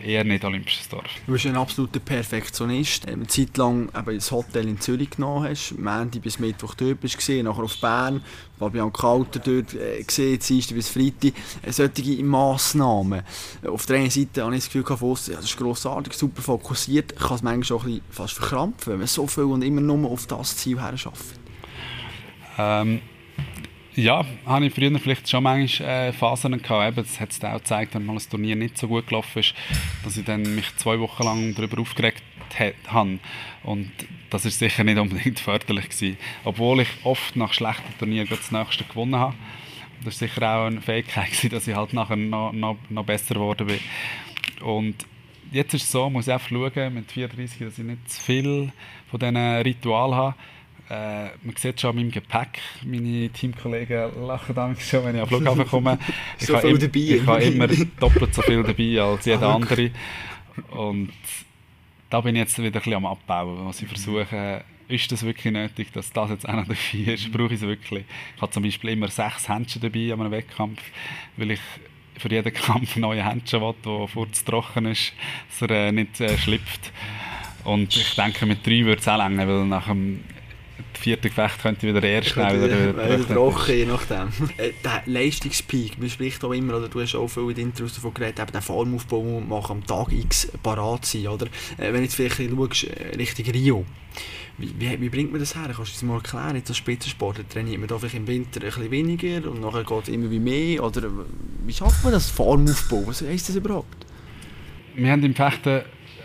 [0.01, 1.05] eher nicht Olympisches Dorf.
[1.25, 3.07] Du bist ein absoluter Perfektionist.
[3.07, 7.17] Eine Zeit lang eben das Hotel in Zürich genommen hast, Montag bis Mittwoch dort bist
[7.17, 8.23] gesehen, nachher auf Bern,
[8.59, 11.33] Fabian Kalter dort äh, gesehen, Dienstag bis Freitag.
[11.61, 13.23] Äh, solche Massnahmen.
[13.67, 17.15] Auf der einen Seite habe ich das Gefühl, gehabt, ja, das ist grossartig, super fokussiert,
[17.15, 20.09] kann es manchmal auch ein bisschen fast verkrampfen, wenn man so viel und immer nur
[20.09, 21.39] auf das Ziel her arbeitet.
[22.57, 23.01] Ähm,
[23.95, 26.97] ja, habe ich früher vielleicht schon manchmal äh, Phasen gehabt.
[26.97, 29.53] Eben, das hat es auch gezeigt, wenn mal ein Turnier nicht so gut gelaufen ist,
[30.03, 32.23] dass ich dann mich zwei Wochen lang darüber aufgeregt
[32.87, 33.19] habe.
[33.63, 33.91] Und
[34.29, 36.17] das ist sicher nicht unbedingt förderlich gewesen.
[36.43, 39.35] Obwohl ich oft nach schlechten Turnieren das nächste gewonnen habe.
[40.03, 43.35] Das war sicher auch eine Fähigkeit, gewesen, dass ich halt nachher noch, noch, noch besser
[43.35, 43.79] geworden bin.
[44.61, 45.05] Und
[45.51, 48.71] jetzt ist es so, muss ich einfach schauen, mit 34, dass ich nicht zu viel
[49.09, 50.35] von diesen Ritualen habe
[50.91, 55.27] äh, man sieht schon an meinem Gepäck, meine Teamkollegen lachen dann schon, wenn ich am
[55.27, 55.97] Flughafen komme.
[56.37, 56.99] Ich so habe, dabei.
[56.99, 57.67] ich habe immer
[57.99, 59.91] doppelt so viel dabei als jeder ah, andere.
[60.71, 61.13] Und
[62.09, 65.53] da bin ich jetzt wieder ein bisschen am Abbauen, was ich versuche, ist das wirklich
[65.53, 67.31] nötig, dass das jetzt auch noch dabei ist?
[67.31, 68.03] Brauche ich es wirklich?
[68.35, 70.81] Ich habe zum Beispiel immer sechs Händchen dabei an einem Wettkampf,
[71.37, 71.61] weil ich
[72.17, 75.13] für jeden Kampf neue Händchen will, der kurz trocken ist,
[75.47, 76.91] dass er äh, nicht äh, schlüpft.
[77.63, 80.21] Und ich denke, mit drei würde es auch länger, weil nach dem
[81.01, 84.29] vierte Gefecht könnte wieder der erste schnell wieder, wieder, wieder trocken, je nachdem.
[84.57, 87.95] Äh, der Leistungspeak, man spricht auch immer, oder du hast auch viel in den Intros
[87.95, 91.47] davon geredet, eben den Formaufbau muss man am Tag X parat sein, oder?
[91.77, 93.85] Äh, wenn du jetzt vielleicht schaust, äh, Richtung Rio,
[94.57, 95.71] wie, wie, wie, bringt man das her?
[95.75, 96.55] Kannst du das mal erklären?
[96.55, 100.03] Jetzt als Spitzensportler trainiert man da vielleicht im Winter ein bisschen weniger und nachher geht
[100.03, 101.09] es immer wie mehr, oder
[101.65, 103.03] wie schafft man das Formaufbau?
[103.07, 104.05] Was heisst das überhaupt?
[104.95, 105.81] Wir haben im Fechten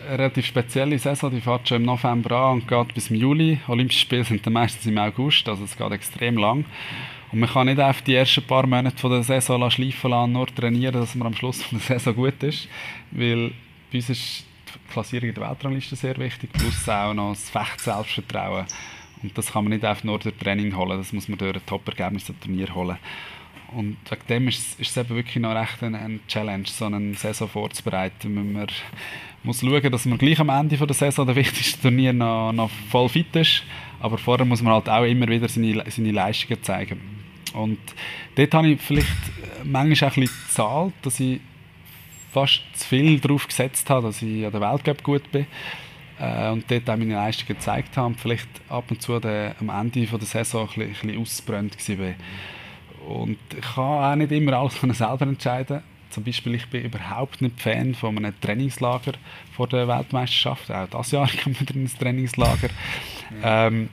[0.07, 3.61] eine relativ spezielle Saison, die fährt schon im November an und geht bis im Juli.
[3.69, 6.65] Olympische Spiele sind dann meistens im August, also es geht extrem lang.
[7.33, 10.47] Und man kann nicht einfach die ersten paar Monate von der Saison schleifen lassen, nur
[10.47, 12.69] trainieren, dass man am Schluss von der Saison gut ist.
[13.11, 13.53] Weil
[13.91, 18.67] bei uns ist die Klassierung in der Weltrangliste sehr wichtig, plus auch noch das Fecht-Selbstvertrauen.
[19.23, 21.67] Und das kann man nicht einfach nur durch Training holen, das muss man durch ein
[21.67, 22.99] Top-Ergebnis Turnier holen.
[23.75, 27.15] Und wegen dem ist, ist es eben wirklich noch recht eine, eine Challenge, so eine
[27.15, 28.35] Saison vorzubereiten.
[28.35, 28.67] Man
[29.43, 33.09] muss schauen, dass man gleich am Ende der Saison der wichtigste Turnier noch, noch voll
[33.09, 33.63] fit ist.
[34.01, 37.01] Aber vorher muss man halt auch immer wieder seine, seine Leistungen zeigen.
[37.55, 37.79] Und
[38.35, 39.09] dort habe ich vielleicht
[39.65, 41.41] manchmal auch ein bisschen gezahlt, dass ich
[42.33, 45.47] fast zu viel darauf gesetzt habe, dass ich an der Weltcup gut bin
[46.21, 49.71] äh, und dort auch meine Leistungen gezeigt habe und vielleicht ab und zu der, am
[49.71, 52.15] Ende der Saison ein bisschen, ein bisschen ausgebrannt war.
[53.07, 55.83] Und ich kann auch nicht immer alles selber entscheiden.
[56.11, 59.13] Zum Beispiel, ich bin überhaupt nicht Fan von einem Trainingslager
[59.55, 60.71] vor der Weltmeisterschaft.
[60.71, 62.71] Auch dieses Jahr kommt wieder ein Trainingslager.
[63.43, 63.91] Ähm,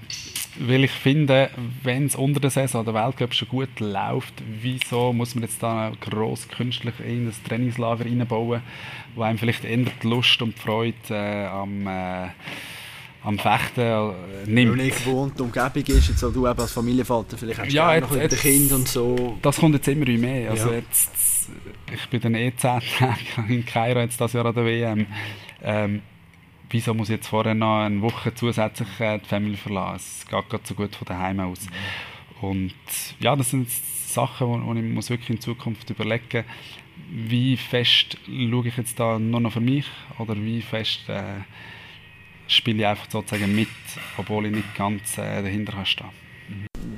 [0.60, 1.49] weil ich finde,
[1.82, 5.91] wenn es unter der Saison der Weltcup schon gut läuft, wieso muss man jetzt da
[5.99, 8.62] gross künstlich in das Trainingslager reinbauen,
[9.15, 12.28] wo einem vielleicht eher die Lust und die Freude äh, am äh,
[13.23, 14.13] am Fechten äh,
[14.45, 14.77] nimmt.
[14.77, 18.12] Weil nicht gewohnt Umgebung ist, jetzt du eben als Familienvater, vielleicht hast du ja, jetzt,
[18.12, 19.38] noch mit Kind und so.
[19.41, 20.51] Das kommt jetzt immer mehr.
[20.51, 20.75] Also ja.
[20.75, 21.49] jetzt,
[21.93, 22.81] ich bin dann eh 10 Tage
[23.49, 25.05] in Kairo jetzt das Jahr an der WM.
[25.62, 26.01] Ähm,
[26.69, 30.05] wieso muss ich jetzt vorher noch eine Woche zusätzlich äh, die Familie verlassen?
[30.19, 31.67] Es geht gerade so gut von daheim aus.
[32.41, 32.73] Und
[33.19, 36.43] ja, das sind Sachen, die ich muss wirklich in Zukunft überlegen
[37.09, 39.86] wie fest schaue ich jetzt da nur noch für mich
[40.17, 41.41] oder wie fest äh,
[42.47, 43.67] spiele ich einfach sozusagen mit,
[44.17, 46.08] obwohl ich nicht ganz äh, dahinter stehen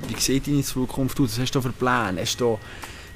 [0.08, 1.32] Wie sieht deine Zukunft aus?
[1.32, 2.20] Was hast du für Pläne?
[2.20, 2.58] Hast du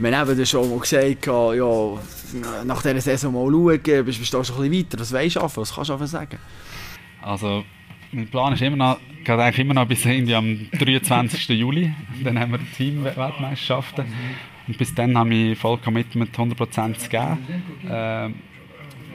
[0.00, 4.42] wir haben eben schon mal gesagt, ja, nach dieser Saison mal schauen, bist, bist du
[4.42, 5.00] schon ein bisschen weiter.
[5.00, 6.38] Was weißt du was kannst du sagen?
[7.20, 7.64] Also,
[8.10, 11.48] mein Plan ist immer noch, geht eigentlich immer noch bis irgendwie am 23.
[11.50, 11.92] Juli.
[12.24, 14.06] Dann haben wir die Team-Weltmeisterschaften.
[14.66, 17.38] Und bis dann habe ich voll Commitment 100% zu geben.
[17.86, 18.30] Äh,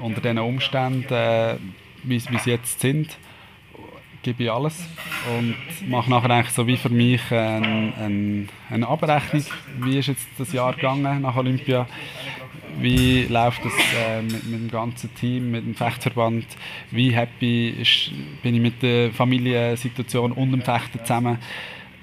[0.01, 1.55] unter diesen Umständen, äh,
[2.07, 3.17] wie sie jetzt sind,
[4.25, 4.83] gebe ich alles
[5.37, 5.55] und
[5.87, 9.45] mache nachher eigentlich so wie für mich eine, eine, eine Abrechnung,
[9.79, 11.87] wie ist jetzt das Jahr gegangen nach Olympia,
[12.79, 16.45] wie läuft es äh, mit, mit, dem ganzen Team, mit dem Fechtverband,
[16.91, 21.37] wie happy ist, bin ich mit der Familiensituation und dem Fechten zusammen,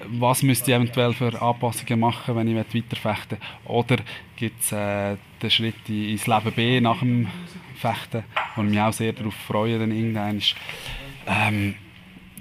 [0.09, 3.73] was müsste ich eventuell für Anpassungen machen, wenn ich weiterfechten will?
[3.73, 3.97] Oder
[4.37, 7.29] gibt es äh, den Schritt ins Leben B nach dem
[7.77, 8.25] Fechten,
[8.57, 10.41] wo ich mich auch sehr darauf freue, dann irgendwann
[11.27, 11.75] ähm,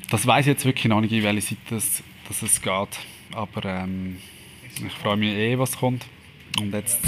[0.10, 3.00] das weiß ich jetzt wirklich noch nicht, in welche Seite das, das es geht.
[3.34, 4.18] Aber ähm,
[4.76, 6.06] ich freue mich eh, was kommt.
[6.60, 7.00] Und jetzt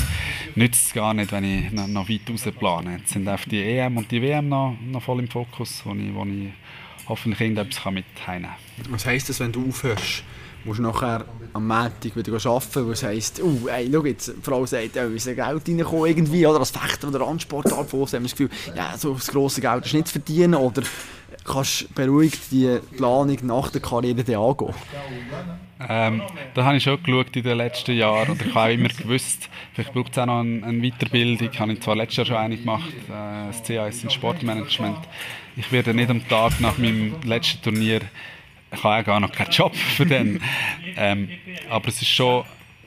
[0.55, 2.97] nützt es gar nicht, wenn ich noch, weit raus plane.
[2.99, 6.13] Jetzt sind auch die EM und die WM noch, noch voll im Fokus, wo ich,
[6.13, 6.49] wo ich
[7.09, 8.93] hoffentlich irgendetwas mit heimnehmen kann.
[8.93, 10.23] Was heisst das, wenn du aufhörst?
[10.65, 14.65] Musst du nachher am Montag wieder arbeiten, es heisst, uh, ey, schau jetzt, die Frau
[14.65, 18.19] sagt, ja, wir müssen Geld reinkommen irgendwie, oder als Fechter oder Randsportart, wo haben wir
[18.21, 20.83] das Gefühl, ja, so das grosse Geld ist nicht zu verdienen, oder
[21.45, 24.73] kannst du beruhigt die Planung nach der Karriere angehen?
[25.89, 26.21] Ähm,
[26.53, 29.93] da habe ich schon geschaut in den letzten Jahren und ich habe immer gewusst, vielleicht
[29.93, 31.49] braucht es auch noch eine, eine Weiterbildung.
[31.51, 34.99] Ich habe zwar letztes Jahr schon eine gemacht, äh, das CAS in Sportmanagement.
[35.57, 38.01] Ich werde nicht am Tag nach meinem letzten Turnier,
[38.73, 40.41] ich habe auch gar noch keinen Job für den.
[40.97, 41.29] ähm,
[41.69, 42.43] aber es ist schon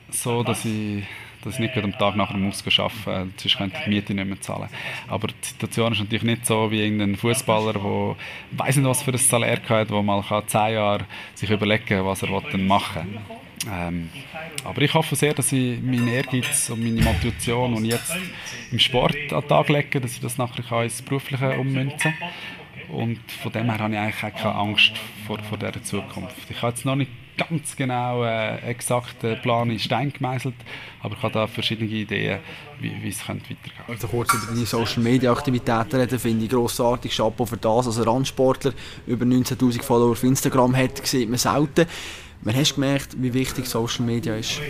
[0.09, 1.03] so, dass ich
[1.43, 4.27] dass ich nicht am Tag nachher muss arbeiten muss, sonst könnte ich die Miete nicht
[4.27, 4.69] mehr zahlen.
[5.07, 8.15] Aber die Situation ist natürlich nicht so wie irgendein Fußballer, der
[8.51, 12.41] weiß nicht, was für ein Salär hat, der mal zehn Jahre sich überlegen was er
[12.51, 13.21] dann machen will.
[13.71, 14.09] Ähm,
[14.63, 18.15] aber ich hoffe sehr, dass ich meinen Ehrgeiz und meine Motivation, ich jetzt
[18.71, 22.29] im Sport an den Tag lege, dass ich das nachher ins Berufliche ummünzen kann.
[22.89, 24.93] Und von dem her habe ich eigentlich keine Angst
[25.25, 26.49] vor, vor dieser Zukunft.
[26.49, 30.55] Ich habe jetzt noch nicht ganz genau äh, exakt den Plan in Stein gemeißelt,
[31.01, 32.39] aber ich habe da verschiedene Ideen,
[32.79, 33.91] wie, wie es könnte weitergehen könnte.
[33.91, 37.15] Also kurz über deine Social Media Aktivitäten reden, finde ich grossartig.
[37.15, 37.87] Chapeau für das.
[37.87, 38.73] Also Randsportler
[39.05, 41.85] über 19'000 Follower auf Instagram hat, sieht man selten.
[42.41, 44.61] Wann hast du gemerkt, wie wichtig Social Media ist?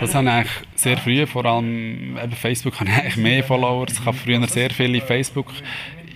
[0.00, 3.86] Das habe ich eigentlich sehr früh, vor allem eben Facebook, habe ich eigentlich mehr Follower.
[3.88, 5.46] Ich habe früher sehr viel in Facebook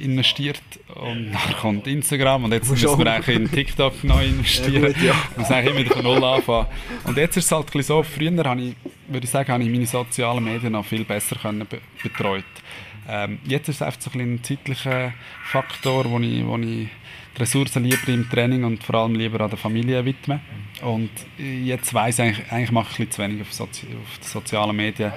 [0.01, 0.63] investiert
[0.95, 4.83] und dann kommt Instagram und jetzt müssen wir eigentlich in TikTok neu investieren.
[4.83, 5.03] Ja, gut, ja.
[5.03, 6.67] Wir müssen eigentlich immer wieder von Null anfangen.
[7.05, 8.75] Und jetzt ist es halt so, früher habe ich,
[9.07, 12.45] würde ich sagen, habe ich meine sozialen Medien noch viel besser können be betreut.
[13.09, 16.89] Ähm, jetzt ist es einfach so ein, ein zeitlicher Faktor, wo ich, wo ich
[17.39, 20.41] die Ressourcen lieber im Training und vor allem lieber an der Familie widme.
[20.83, 24.19] Und jetzt weiss ich eigentlich, eigentlich mache ich ein bisschen zu wenig auf, Sozi auf
[24.19, 25.13] die sozialen Medien.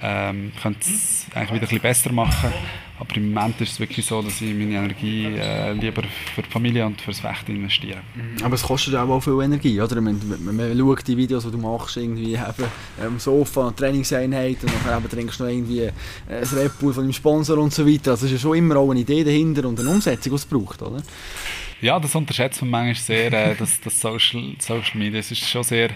[0.00, 2.52] Ähm, könnte es eigentlich wieder ein bisschen besser machen.
[2.98, 6.02] Aber im Moment ist es wirklich so, dass ich meine Energie äh, lieber
[6.34, 8.00] für die Familie und fürs Fechten investiere.
[8.14, 8.44] Mhm.
[8.44, 10.00] Aber es kostet auch viel Energie, oder?
[10.00, 12.64] Man, man, man schaut die Videos, die du machst, irgendwie eben,
[13.04, 15.92] am Sofa, Trainingseinheit und dann trinkst du noch irgendwie äh,
[16.28, 18.12] ein Red Bull von deinem Sponsor und so weiter.
[18.12, 20.44] Also es ist ja schon immer auch eine Idee dahinter und eine Umsetzung, die es
[20.44, 21.02] braucht, oder?
[21.80, 25.20] Ja, das unterschätzt man manchmal sehr, äh, das, das Social, Social Media.
[25.20, 25.90] Es ist schon sehr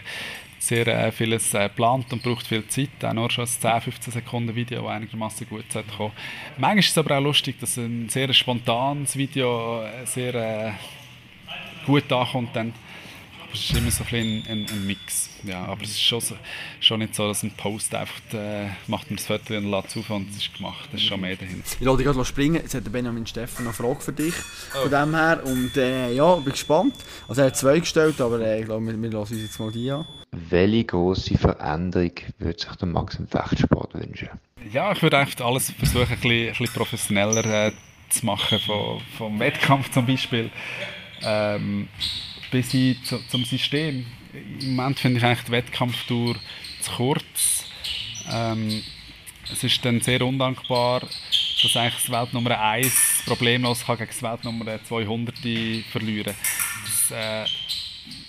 [0.62, 3.04] sehr äh, vieles äh, plant und braucht viel Zeit.
[3.04, 5.64] Auch nur schon ein 10-15 Sekunden Video, das einigermaßen gut
[5.96, 6.12] kommen
[6.56, 10.72] Manchmal ist es aber auch lustig, dass ein sehr spontanes Video äh, sehr äh,
[11.84, 12.54] gut ankommt.
[12.54, 12.72] Dann
[13.52, 15.30] es ist immer so ein, ein, ein, Mix.
[15.44, 16.36] Ja, aber es ist schon, so,
[16.80, 20.10] schon nicht so, dass ein Post einfach äh, macht man das Foto und lädt auf
[20.10, 20.88] und es ist gemacht.
[20.92, 21.64] Das ist schon mehr dahinter.
[21.78, 22.56] Ich lasse dich gerade springen.
[22.56, 24.34] Jetzt hat Benjamin Steffen eine Frage für dich.
[24.74, 24.82] Oh.
[24.82, 25.42] Von dem her.
[25.44, 26.94] Und äh, ja, bin gespannt.
[27.28, 29.70] Also er hat zwei gestellt, aber äh, ich glaube, wir, wir lassen uns jetzt mal
[29.70, 30.06] die an.
[30.30, 34.30] Welche grosse Veränderung würde sich der Max im Fechtsport wünschen?
[34.72, 37.72] Ja, ich würde einfach alles versuchen, ein bisschen, ein bisschen professioneller äh,
[38.08, 40.50] zu machen, vom, vom Wettkampf zum Beispiel.
[41.22, 41.88] Ähm,
[42.52, 44.06] bis hin zu, zum System.
[44.60, 46.36] Im Moment finde ich eigentlich die Wettkampftour
[46.80, 47.64] zu kurz.
[48.30, 48.82] Ähm,
[49.50, 54.84] es ist dann sehr undankbar, dass eigentlich das Weltnummer 1 problemlos kann gegen das Weltnummer
[54.84, 55.34] 200
[55.90, 56.34] verlieren
[56.84, 57.44] das, äh,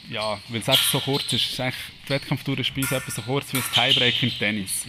[0.10, 1.52] ja, weil es einfach so kurz ist.
[1.52, 4.86] ist eigentlich, die Wettkampftour ist bei uns etwa so kurz wie ein Tiebreak im Tennis.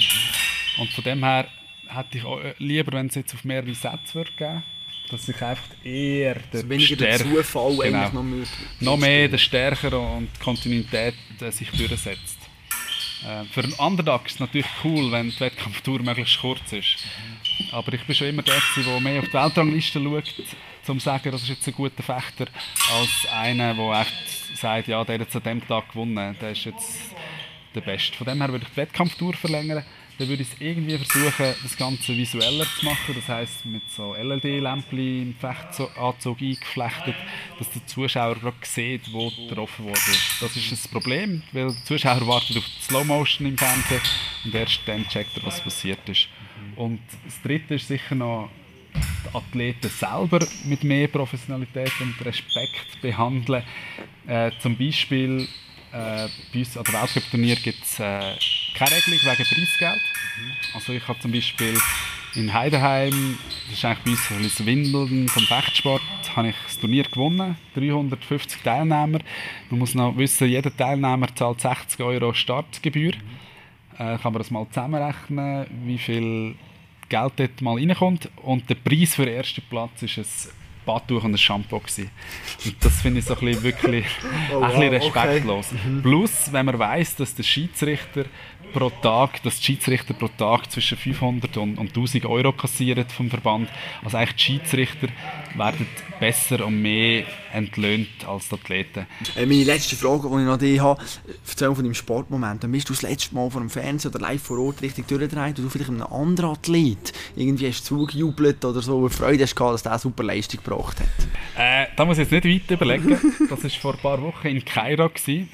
[0.79, 1.49] Und von dem her
[1.89, 4.63] hätte ich äh, lieber, wenn es jetzt auf mehrere Sätze würde geben
[5.11, 8.47] dass sich einfach eher der also weniger der Zufall genau, noch, mehr,
[8.81, 12.39] noch mehr der Stärker und die Kontinuität äh, sich durchsetzt.
[13.25, 16.97] Äh, für einen Underdog ist es natürlich cool, wenn die Wettkampftour möglichst kurz ist.
[17.73, 20.35] Aber ich bin schon immer der, der mehr auf die Weltrangliste schaut
[20.87, 22.47] um zu sagen, das ist jetzt ein guter Fechter,
[22.93, 26.65] als einer, der echt sagt, ja, der hat jetzt an diesem Tag gewonnen, der ist
[26.65, 27.15] jetzt
[27.75, 28.15] der Beste.
[28.17, 29.85] Von dem her würde ich die Wettkampftour verlängern
[30.19, 33.15] dann würde ich es irgendwie versuchen, das Ganze visueller zu machen.
[33.15, 37.17] Das heisst, mit so LED-Lämpchen im Fechtanzug eingeflechtet,
[37.59, 40.01] dass der Zuschauer gerade sieht, wo getroffen wurde.
[40.41, 44.01] Das ist das Problem, weil der Zuschauer wartet auf die Slow Motion im Fernsehen
[44.45, 46.29] und erst dann checkt er, was passiert ist.
[46.77, 48.51] Und das Dritte ist sicher noch
[48.95, 53.63] die Athleten selber mit mehr Professionalität und Respekt behandeln.
[54.27, 55.49] Äh, zum Beispiel
[55.95, 58.35] äh, bei uns an der Weltcup-Turnier gibt es äh,
[58.75, 60.01] keine Regelung wegen Preisgeld.
[60.75, 61.79] Also ich habe zum Beispiel
[62.35, 66.03] in Heidenheim, das ist eigentlich bei uns ein bisschen Windeln vom Fechtsport,
[66.35, 69.21] habe ich das Turnier gewonnen, 350 Teilnehmer.
[69.71, 73.13] Man muss noch wissen, jeder Teilnehmer zahlt 60 Euro Startgebühr.
[73.97, 76.57] Äh, kann man das mal zusammenrechnen, wie viel
[77.09, 78.29] Geld dort mal reinkommt.
[78.43, 80.25] Und der Preis für den ersten Platz ist ein
[80.85, 81.79] Badtuch und ein Shampoo.
[81.79, 82.11] Gewesen.
[82.65, 84.07] Und das finde ich so ein bisschen, wirklich
[84.53, 85.67] oh, wow, ein bisschen respektlos.
[85.73, 85.89] Okay.
[85.89, 86.03] Mhm.
[86.03, 88.25] Plus, wenn man weiß, dass der Schiedsrichter
[88.75, 93.31] pro Tag, dass die Schiedsrichter pro Tag zwischen 500 und, und 1000 Euro kassieren vom
[93.31, 93.69] Verband.
[94.03, 95.09] Also eigentlich die Schiedsrichter
[95.57, 95.87] werden
[96.19, 99.07] besser und mehr entlöhnt als die Athleten.
[99.37, 101.01] Äh, meine letzte Frage, die ich noch die habe,
[101.47, 102.65] erzähl von deinem Sportmoment.
[102.65, 105.59] Dann bist du das letzte Mal vor dem Fernsehen oder live vor Ort richtig durchgedreht
[105.59, 109.83] und du vielleicht einem anderen Athlet irgendwie hast zugejubelt oder so, Freude hast gehabt, dass
[109.85, 110.97] der eine super Leistung gebracht hat?
[111.57, 113.19] Äh, da muss ich jetzt nicht weit überlegen.
[113.49, 115.09] Das war vor ein paar Wochen in Kairo.
[115.09, 115.49] Gewesen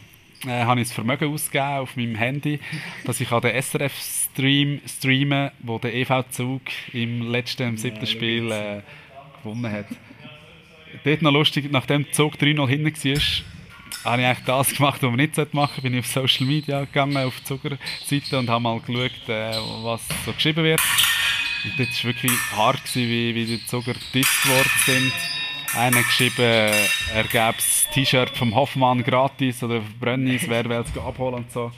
[0.47, 2.61] äh, habe ich das Vermögen ausgegeben auf meinem Handy,
[3.05, 8.81] dass ich den SRF-Stream streame, wo der EV-Zug im letzten, im siebten Spiel äh,
[9.43, 9.87] gewonnen hat.
[11.05, 15.11] Dort noch lustig, nachdem der Zug 3-0 hinten war, habe ich eigentlich das gemacht, was
[15.11, 15.83] man nicht machen sollte.
[15.83, 19.53] Bin ich auf Social Media gegangen, auf die Zuckerseite und habe mal geschaut, äh,
[19.83, 20.81] was so geschrieben wird.
[21.65, 25.13] Und dort war wirklich hart, wie, wie die Zucker gedisst worden sind
[25.77, 26.73] einer geschrieben,
[27.15, 31.71] er gäbe das T-Shirt vom Hoffmann gratis oder Brönnis, wer will es abholen und so.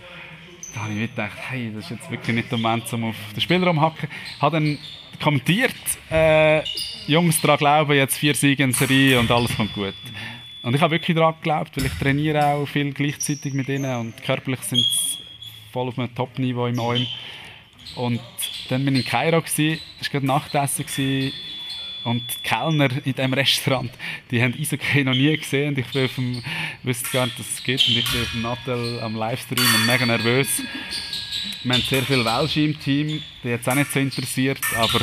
[0.75, 3.41] Da habe ich gedacht, hey, das ist jetzt wirklich nicht der Moment, um auf den
[3.41, 4.09] Spielraum zu hacken.
[4.41, 4.79] Habe dann
[5.23, 5.75] kommentiert,
[6.11, 6.63] äh,
[7.07, 9.95] Jungs, daran glauben, jetzt vier Siege in Serie und alles kommt gut.
[10.63, 14.23] Und ich habe wirklich daran geglaubt, weil ich trainiere auch viel gleichzeitig mit ihnen und
[14.23, 15.19] körperlich sind sie
[15.73, 17.07] voll auf einem Top-Niveau im OM.
[17.95, 18.21] Und
[18.69, 19.77] dann bin ich in Kairo, es war
[20.11, 21.33] gerade Nachtessen,
[22.05, 23.91] und die Kellner in diesem Restaurant,
[24.31, 25.79] die haben Eishockey noch nie gesehen.
[25.79, 26.43] Ich bin auf dem,
[26.83, 27.87] wusste gar nicht, dass es gibt.
[27.89, 30.63] Und ich bin auf dem Nattel am Livestream und mega nervös.
[31.63, 34.59] Wir haben sehr viele Welsche im Team, die es auch nicht so interessiert.
[34.77, 35.01] Aber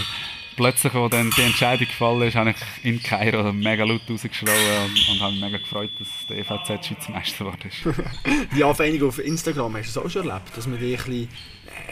[0.60, 5.10] plötzlich, als dann die Entscheidung gefallen ist, habe ich in Kairo mega laut rausgeschrien und,
[5.10, 8.52] und habe mich mega gefreut, dass der EVZ Schweizer Meister geworden ist.
[8.58, 10.52] die Anfänge auf Instagram, hast du das auch schon erlebt?
[10.54, 11.30] Dass man dich ein bisschen,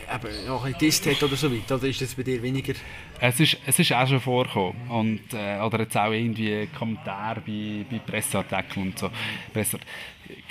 [0.09, 1.75] äh, eben, ein bisschen hat oder so weiter?
[1.75, 2.73] Oder ist das bei dir weniger?
[3.21, 4.75] Es ist, es ist auch schon vorgekommen.
[4.89, 9.09] Und, äh, oder jetzt auch irgendwie Kommentare bei, bei Presseartikeln und so.
[9.53, 9.79] Presse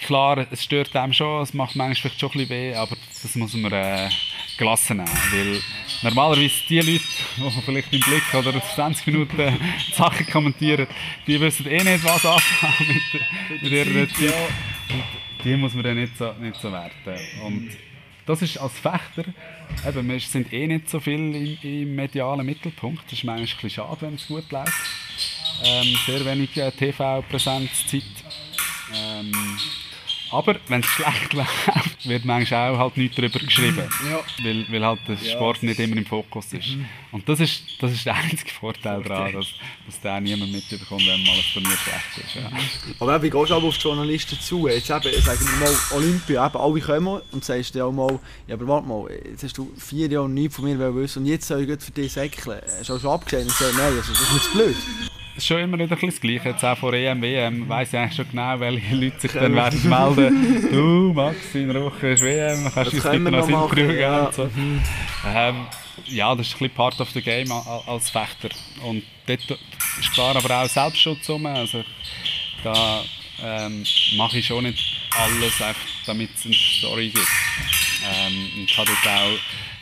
[0.07, 3.35] Klar, es stört einem schon, es macht manchmal vielleicht schon ein bisschen weh, aber das
[3.35, 4.09] muss man äh,
[4.57, 5.11] gelassen nehmen.
[5.33, 5.61] Weil
[6.03, 7.05] normalerweise die Leute,
[7.37, 9.59] die vielleicht im Blick oder 20 Minuten
[9.93, 10.87] Sachen kommentieren,
[11.27, 14.35] die wissen eh nicht, was anfangen mit, mit ihrer Zeit.
[14.91, 15.05] Und
[15.45, 17.19] die muss man dann nicht so, nicht so werten.
[17.45, 17.71] Und
[18.27, 19.25] das ist als Fechter,
[19.87, 23.05] eben, wir sind eh nicht so viel im, im medialen Mittelpunkt.
[23.05, 24.73] Das ist manchmal ein bisschen schade, wenn es gut läuft.
[25.65, 28.03] Ähm, sehr wenig äh, TV-Präsenzzeit.
[28.95, 29.33] Ähm,
[30.31, 33.83] aber wenn es schlecht läuft, wird manchmal auch halt nichts darüber geschrieben.
[34.11, 34.21] Ja.
[34.43, 36.69] Weil, weil halt der Sport ja, nicht immer im Fokus ist.
[36.69, 36.87] Mhm.
[37.13, 39.47] Und das ist, das ist der einzige Vorteil daran, dass,
[39.87, 42.35] dass da niemand mitbekommt, wenn mal ein Turnier schlecht ist.
[42.35, 42.51] Ja.
[43.01, 44.69] Aber wie gehst du auf die Journalisten zu?
[44.69, 48.55] Jetzt eben, sagen wir mal, Olympia, eben, alle kommen und sagst dir auch mal, ja
[48.55, 51.69] aber warte mal, jetzt hast du vier Jahre nichts von mir wissen und jetzt soll
[51.69, 52.61] ich für dich säckeln.
[52.79, 54.77] Hast du auch schon abgesehen und gesagt, nein, also, das ist mir zu blöd
[55.37, 56.49] ist schon immer wieder ein bisschen das Gleiche.
[56.51, 59.89] Jetzt auch vor EM, WM weiss ich eigentlich schon genau, welche Leute sich dann werden
[59.89, 60.69] melden.
[60.71, 64.01] du, Max, in einer Woche ist WM, kannst du uns bitte noch ein Interview geben?
[64.01, 64.33] Ja.
[64.33, 64.49] So.
[65.27, 65.67] Ähm,
[66.07, 68.49] ja, das ist ein bisschen Part of the Game als Fechter.
[68.83, 69.59] Und dort
[70.01, 71.47] ist klar aber auch Selbstschutz um.
[71.47, 71.85] Also,
[72.63, 73.03] da
[73.43, 73.85] ähm,
[74.17, 77.29] mache ich schon nicht alles, einfach, damit es eine Story gibt.
[78.05, 79.31] Ähm, ich habe dort auch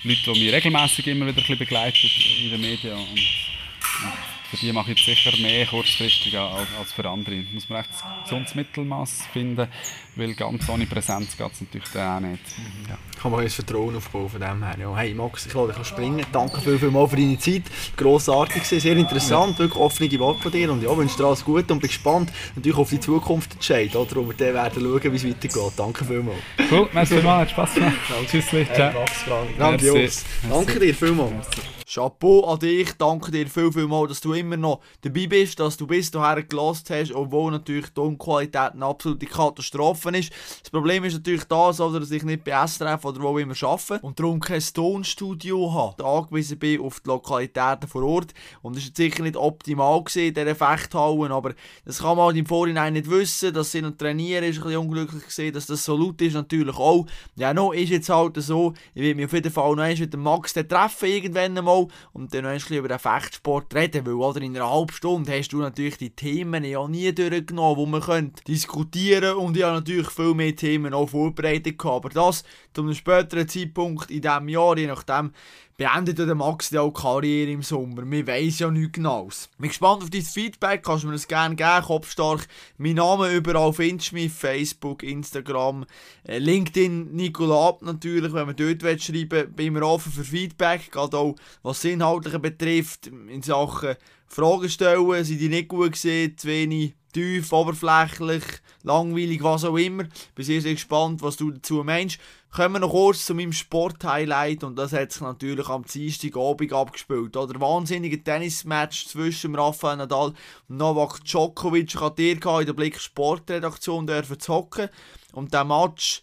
[0.03, 2.11] Leute, die mich regelmäßig immer wieder ein bisschen begleiten
[2.43, 2.95] in den Medien.
[2.95, 7.37] Und, und für die mache ich jetzt sicher mehr kurzfristig als, als für andere.
[7.37, 9.69] Da muss man echt ein gesundes Mittelmaß finden,
[10.17, 12.43] weil ganz ohne Präsenz geht es natürlich dann auch nicht.
[12.59, 12.89] Mhm.
[12.89, 12.99] Ja.
[13.21, 14.77] Kann man jetzt Vertrauen aufbauen von dem her.
[14.79, 16.25] Ja, hey Max, ich glaube, ich kann springen.
[16.33, 17.63] Danke viel, viel mal für deine Zeit.
[17.97, 19.59] Grossartig sehr interessant, ja.
[19.59, 22.79] wirklich offene Worte von dir und ja, wünsche dir alles Gute und bin gespannt natürlich
[22.79, 24.19] auf die Zukunft entscheiden, oder?
[24.19, 25.73] Und wir werden schauen, wie es weitergeht.
[25.77, 26.39] Danke vielmals.
[26.71, 27.95] Cool, merci vielmals, hat Spaß gemacht.
[28.31, 28.93] Tschüss, ciao.
[28.93, 29.49] Max, Frank.
[29.59, 30.11] Danke,
[30.49, 31.49] Danke dir vielmals.
[31.95, 35.77] Chapeau an dich, danke dir viel, viel mal, dass du immer noch dabei bist, dass
[35.77, 40.33] du bis dahin gelost hast, obwohl natürlich die Tonqualität eine absolute Katastrophe ist.
[40.61, 44.19] Das Problem ist natürlich das, dass ich nicht bei SRF oder wo immer arbeite und
[44.19, 46.05] darum kein Tonstudio habe.
[46.05, 50.57] Angewiesen bin auf die Lokalitäten vor Ort und das ist sicher nicht optimal gewesen, dieser
[50.57, 54.57] Fechthalle, aber das kann man halt im Vorhinein nicht wissen, dass sie noch trainieren, ist
[54.57, 57.07] ein bisschen unglücklich gesehen, dass das so laut ist natürlich auch.
[57.37, 60.23] Ja, noch ist jetzt halt so, ich will mich auf jeden Fall noch mit dem
[60.25, 64.57] Max treffen irgendwann und dann noch ein bisschen über den Fechtsport reden, weil oder in
[64.57, 69.37] einer halben Stunde hast du natürlich die Themen ja nie durchgenommen, wo man könnte diskutieren
[69.37, 73.49] und ich habe natürlich viel mehr Themen auch vorbereitet gehabt, aber das zu einem späteren
[73.49, 75.33] Zeitpunkt in diesem Jahr, je nachdem,
[75.77, 78.09] beendet der Max die auch Karriere im Sommer.
[78.09, 79.49] Wir weiss ja nichts genaues.
[79.59, 82.47] Bin gespannt auf dein Feedback, kannst du mir das gerne geben, kopfstark.
[82.79, 85.85] Mein Name überall findest du mich, Facebook, Instagram,
[86.27, 90.91] äh, LinkedIn, Nicola Ab natürlich, wenn man dort schreiben will, bin ich offen für Feedback,
[90.93, 93.97] gerade auch was das Inhaltliche betrifft, in Sachen
[94.27, 98.43] Fragen stellen, sind die nicht gut gesehen, zu wenig tief, oberflächlich,
[98.85, 100.05] langweilig, was auch immer.
[100.35, 102.19] Bin sehr, sehr gespannt, was du dazu meinst.
[102.51, 107.37] Kommen wir noch kurz zu meinem Sport-Highlight und das hat sich natürlich am Dienstagabend abgespielt.
[107.37, 110.35] Oder wahnsinnige Tennismatch zwischen Rafael Nadal
[110.69, 111.95] und Novak Djokovic.
[111.95, 114.09] Ich hatte dir in der Blick Sportredaktion
[114.39, 114.89] zocken
[115.33, 116.23] und der Match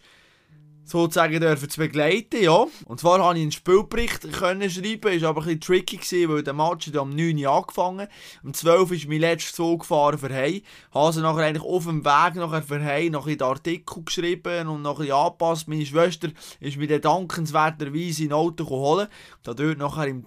[0.84, 2.66] sozusagen dürfen zu begleiten, ja.
[2.86, 6.42] Und zwar habe ich einen Spielbericht können schreiben, ist aber ein bisschen tricky gewesen, weil
[6.42, 8.08] der Match hat am 9 Uhr angefangen,
[8.42, 10.62] um 12 Uhr ist mein letzter Zug gefahren für Hei,
[10.92, 14.82] habe sie nachher eigentlich auf dem Weg nachher für Hei noch ein Artikel geschrieben und
[14.82, 15.68] noch ein bisschen angepasst.
[15.68, 16.28] Meine Schwester
[16.60, 19.08] ist mir dann dankenswerterweise in Auto holen,
[19.42, 20.26] da dort nachher im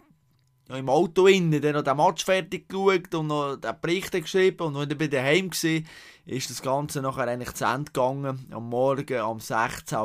[0.67, 4.67] noch im Auto innen, dann noch den Match fertig geschaut und noch den Bericht geschrieben
[4.67, 5.81] und als ich dann daheim war,
[6.25, 8.47] ist das Ganze nachher eigentlich zu Ende gegangen.
[8.51, 9.97] Am Morgen, am 16.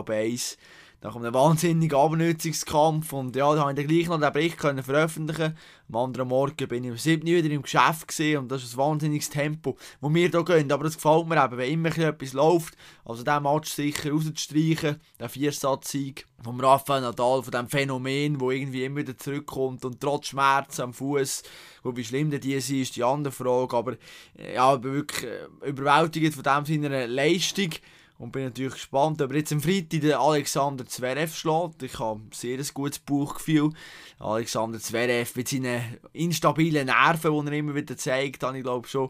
[1.03, 4.82] Uhr nach einem wahnsinnigen Abnutzungskampf und ja, da konnte ich gleich noch den Bericht können
[4.82, 5.57] veröffentlichen.
[5.88, 8.74] Am anderen Morgen bin ich um 7 Uhr wieder im Geschäft gesehen und das ist
[8.74, 10.70] ein wahnsinniges Tempo, wo wir hier gehen.
[10.70, 12.76] Aber das gefällt mir eben, wenn immer etwas läuft.
[13.05, 18.84] Also diesen Match sicher rauszustreichen, der Viersatz-Sieg vom Rafael Nadal, von diesem Phänomen, wo irgendwie
[18.84, 21.42] immer wieder zurückkommt und trotz Schmerz am Fuß,
[21.82, 23.74] wo wie schlimm die ist, ist die andere Frage.
[23.74, 23.96] Aber
[24.55, 27.70] ja, ich bin wirklich äh, überwältigt von dem seiner Leistung.
[28.20, 31.82] Und bin natürlich gespannt, ob er jetzt am Freitag den Alexander Zverev schlägt.
[31.82, 33.70] Ich habe ein sehr gutes Buchgefühl.
[34.18, 39.08] Alexander Zverev mit seinen instabilen Nerven, die er immer wieder zeigt, habe ich glaube schon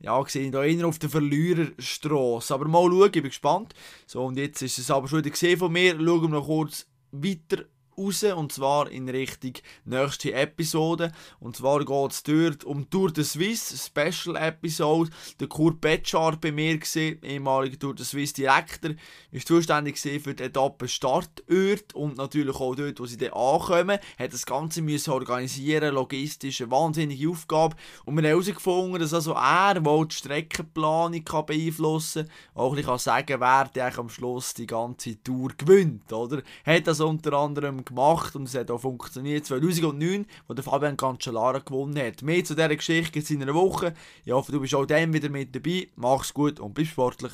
[0.00, 2.52] ja, gesehen, da eher auf der Verliererstraße.
[2.52, 3.74] Aber mal schauen, ich bin gespannt.
[4.06, 5.92] So, und jetzt ist es aber schon wieder gesehen von mir.
[5.94, 7.64] Schauen wir noch kurz weiter
[7.96, 11.12] raus, und zwar in Richtung nächste Episode.
[11.40, 15.10] Und zwar geht es dort um Tour de Suisse, Special Episode.
[15.40, 18.92] Der Kurt Betschar bei mir ehemaliger Tour de Suisse Direktor,
[19.30, 23.98] ist zuständig für die Etappe Startort und natürlich auch dort, wo sie dann ankommen.
[24.18, 27.76] Hat das Ganze müssen organisieren, logistisch eine wahnsinnige Aufgabe.
[28.04, 32.32] Und wir haben herausgefunden, dass also er wohl die Streckenplanung kann beeinflussen kann.
[32.54, 36.42] Auch ich kann sagen, wer am Schluss die ganze Tour gewinnt, oder?
[36.64, 39.46] Hat das unter anderem gemacht und es hat auch funktioniert.
[39.46, 42.22] 2009, wo der Fabian Cancellara gewonnen hat.
[42.22, 43.94] Mehr zu dieser Geschichte in einer Woche.
[44.24, 45.88] Ich hoffe, du bist auch dann wieder mit dabei.
[45.96, 47.32] Mach's gut und bleib sportlich.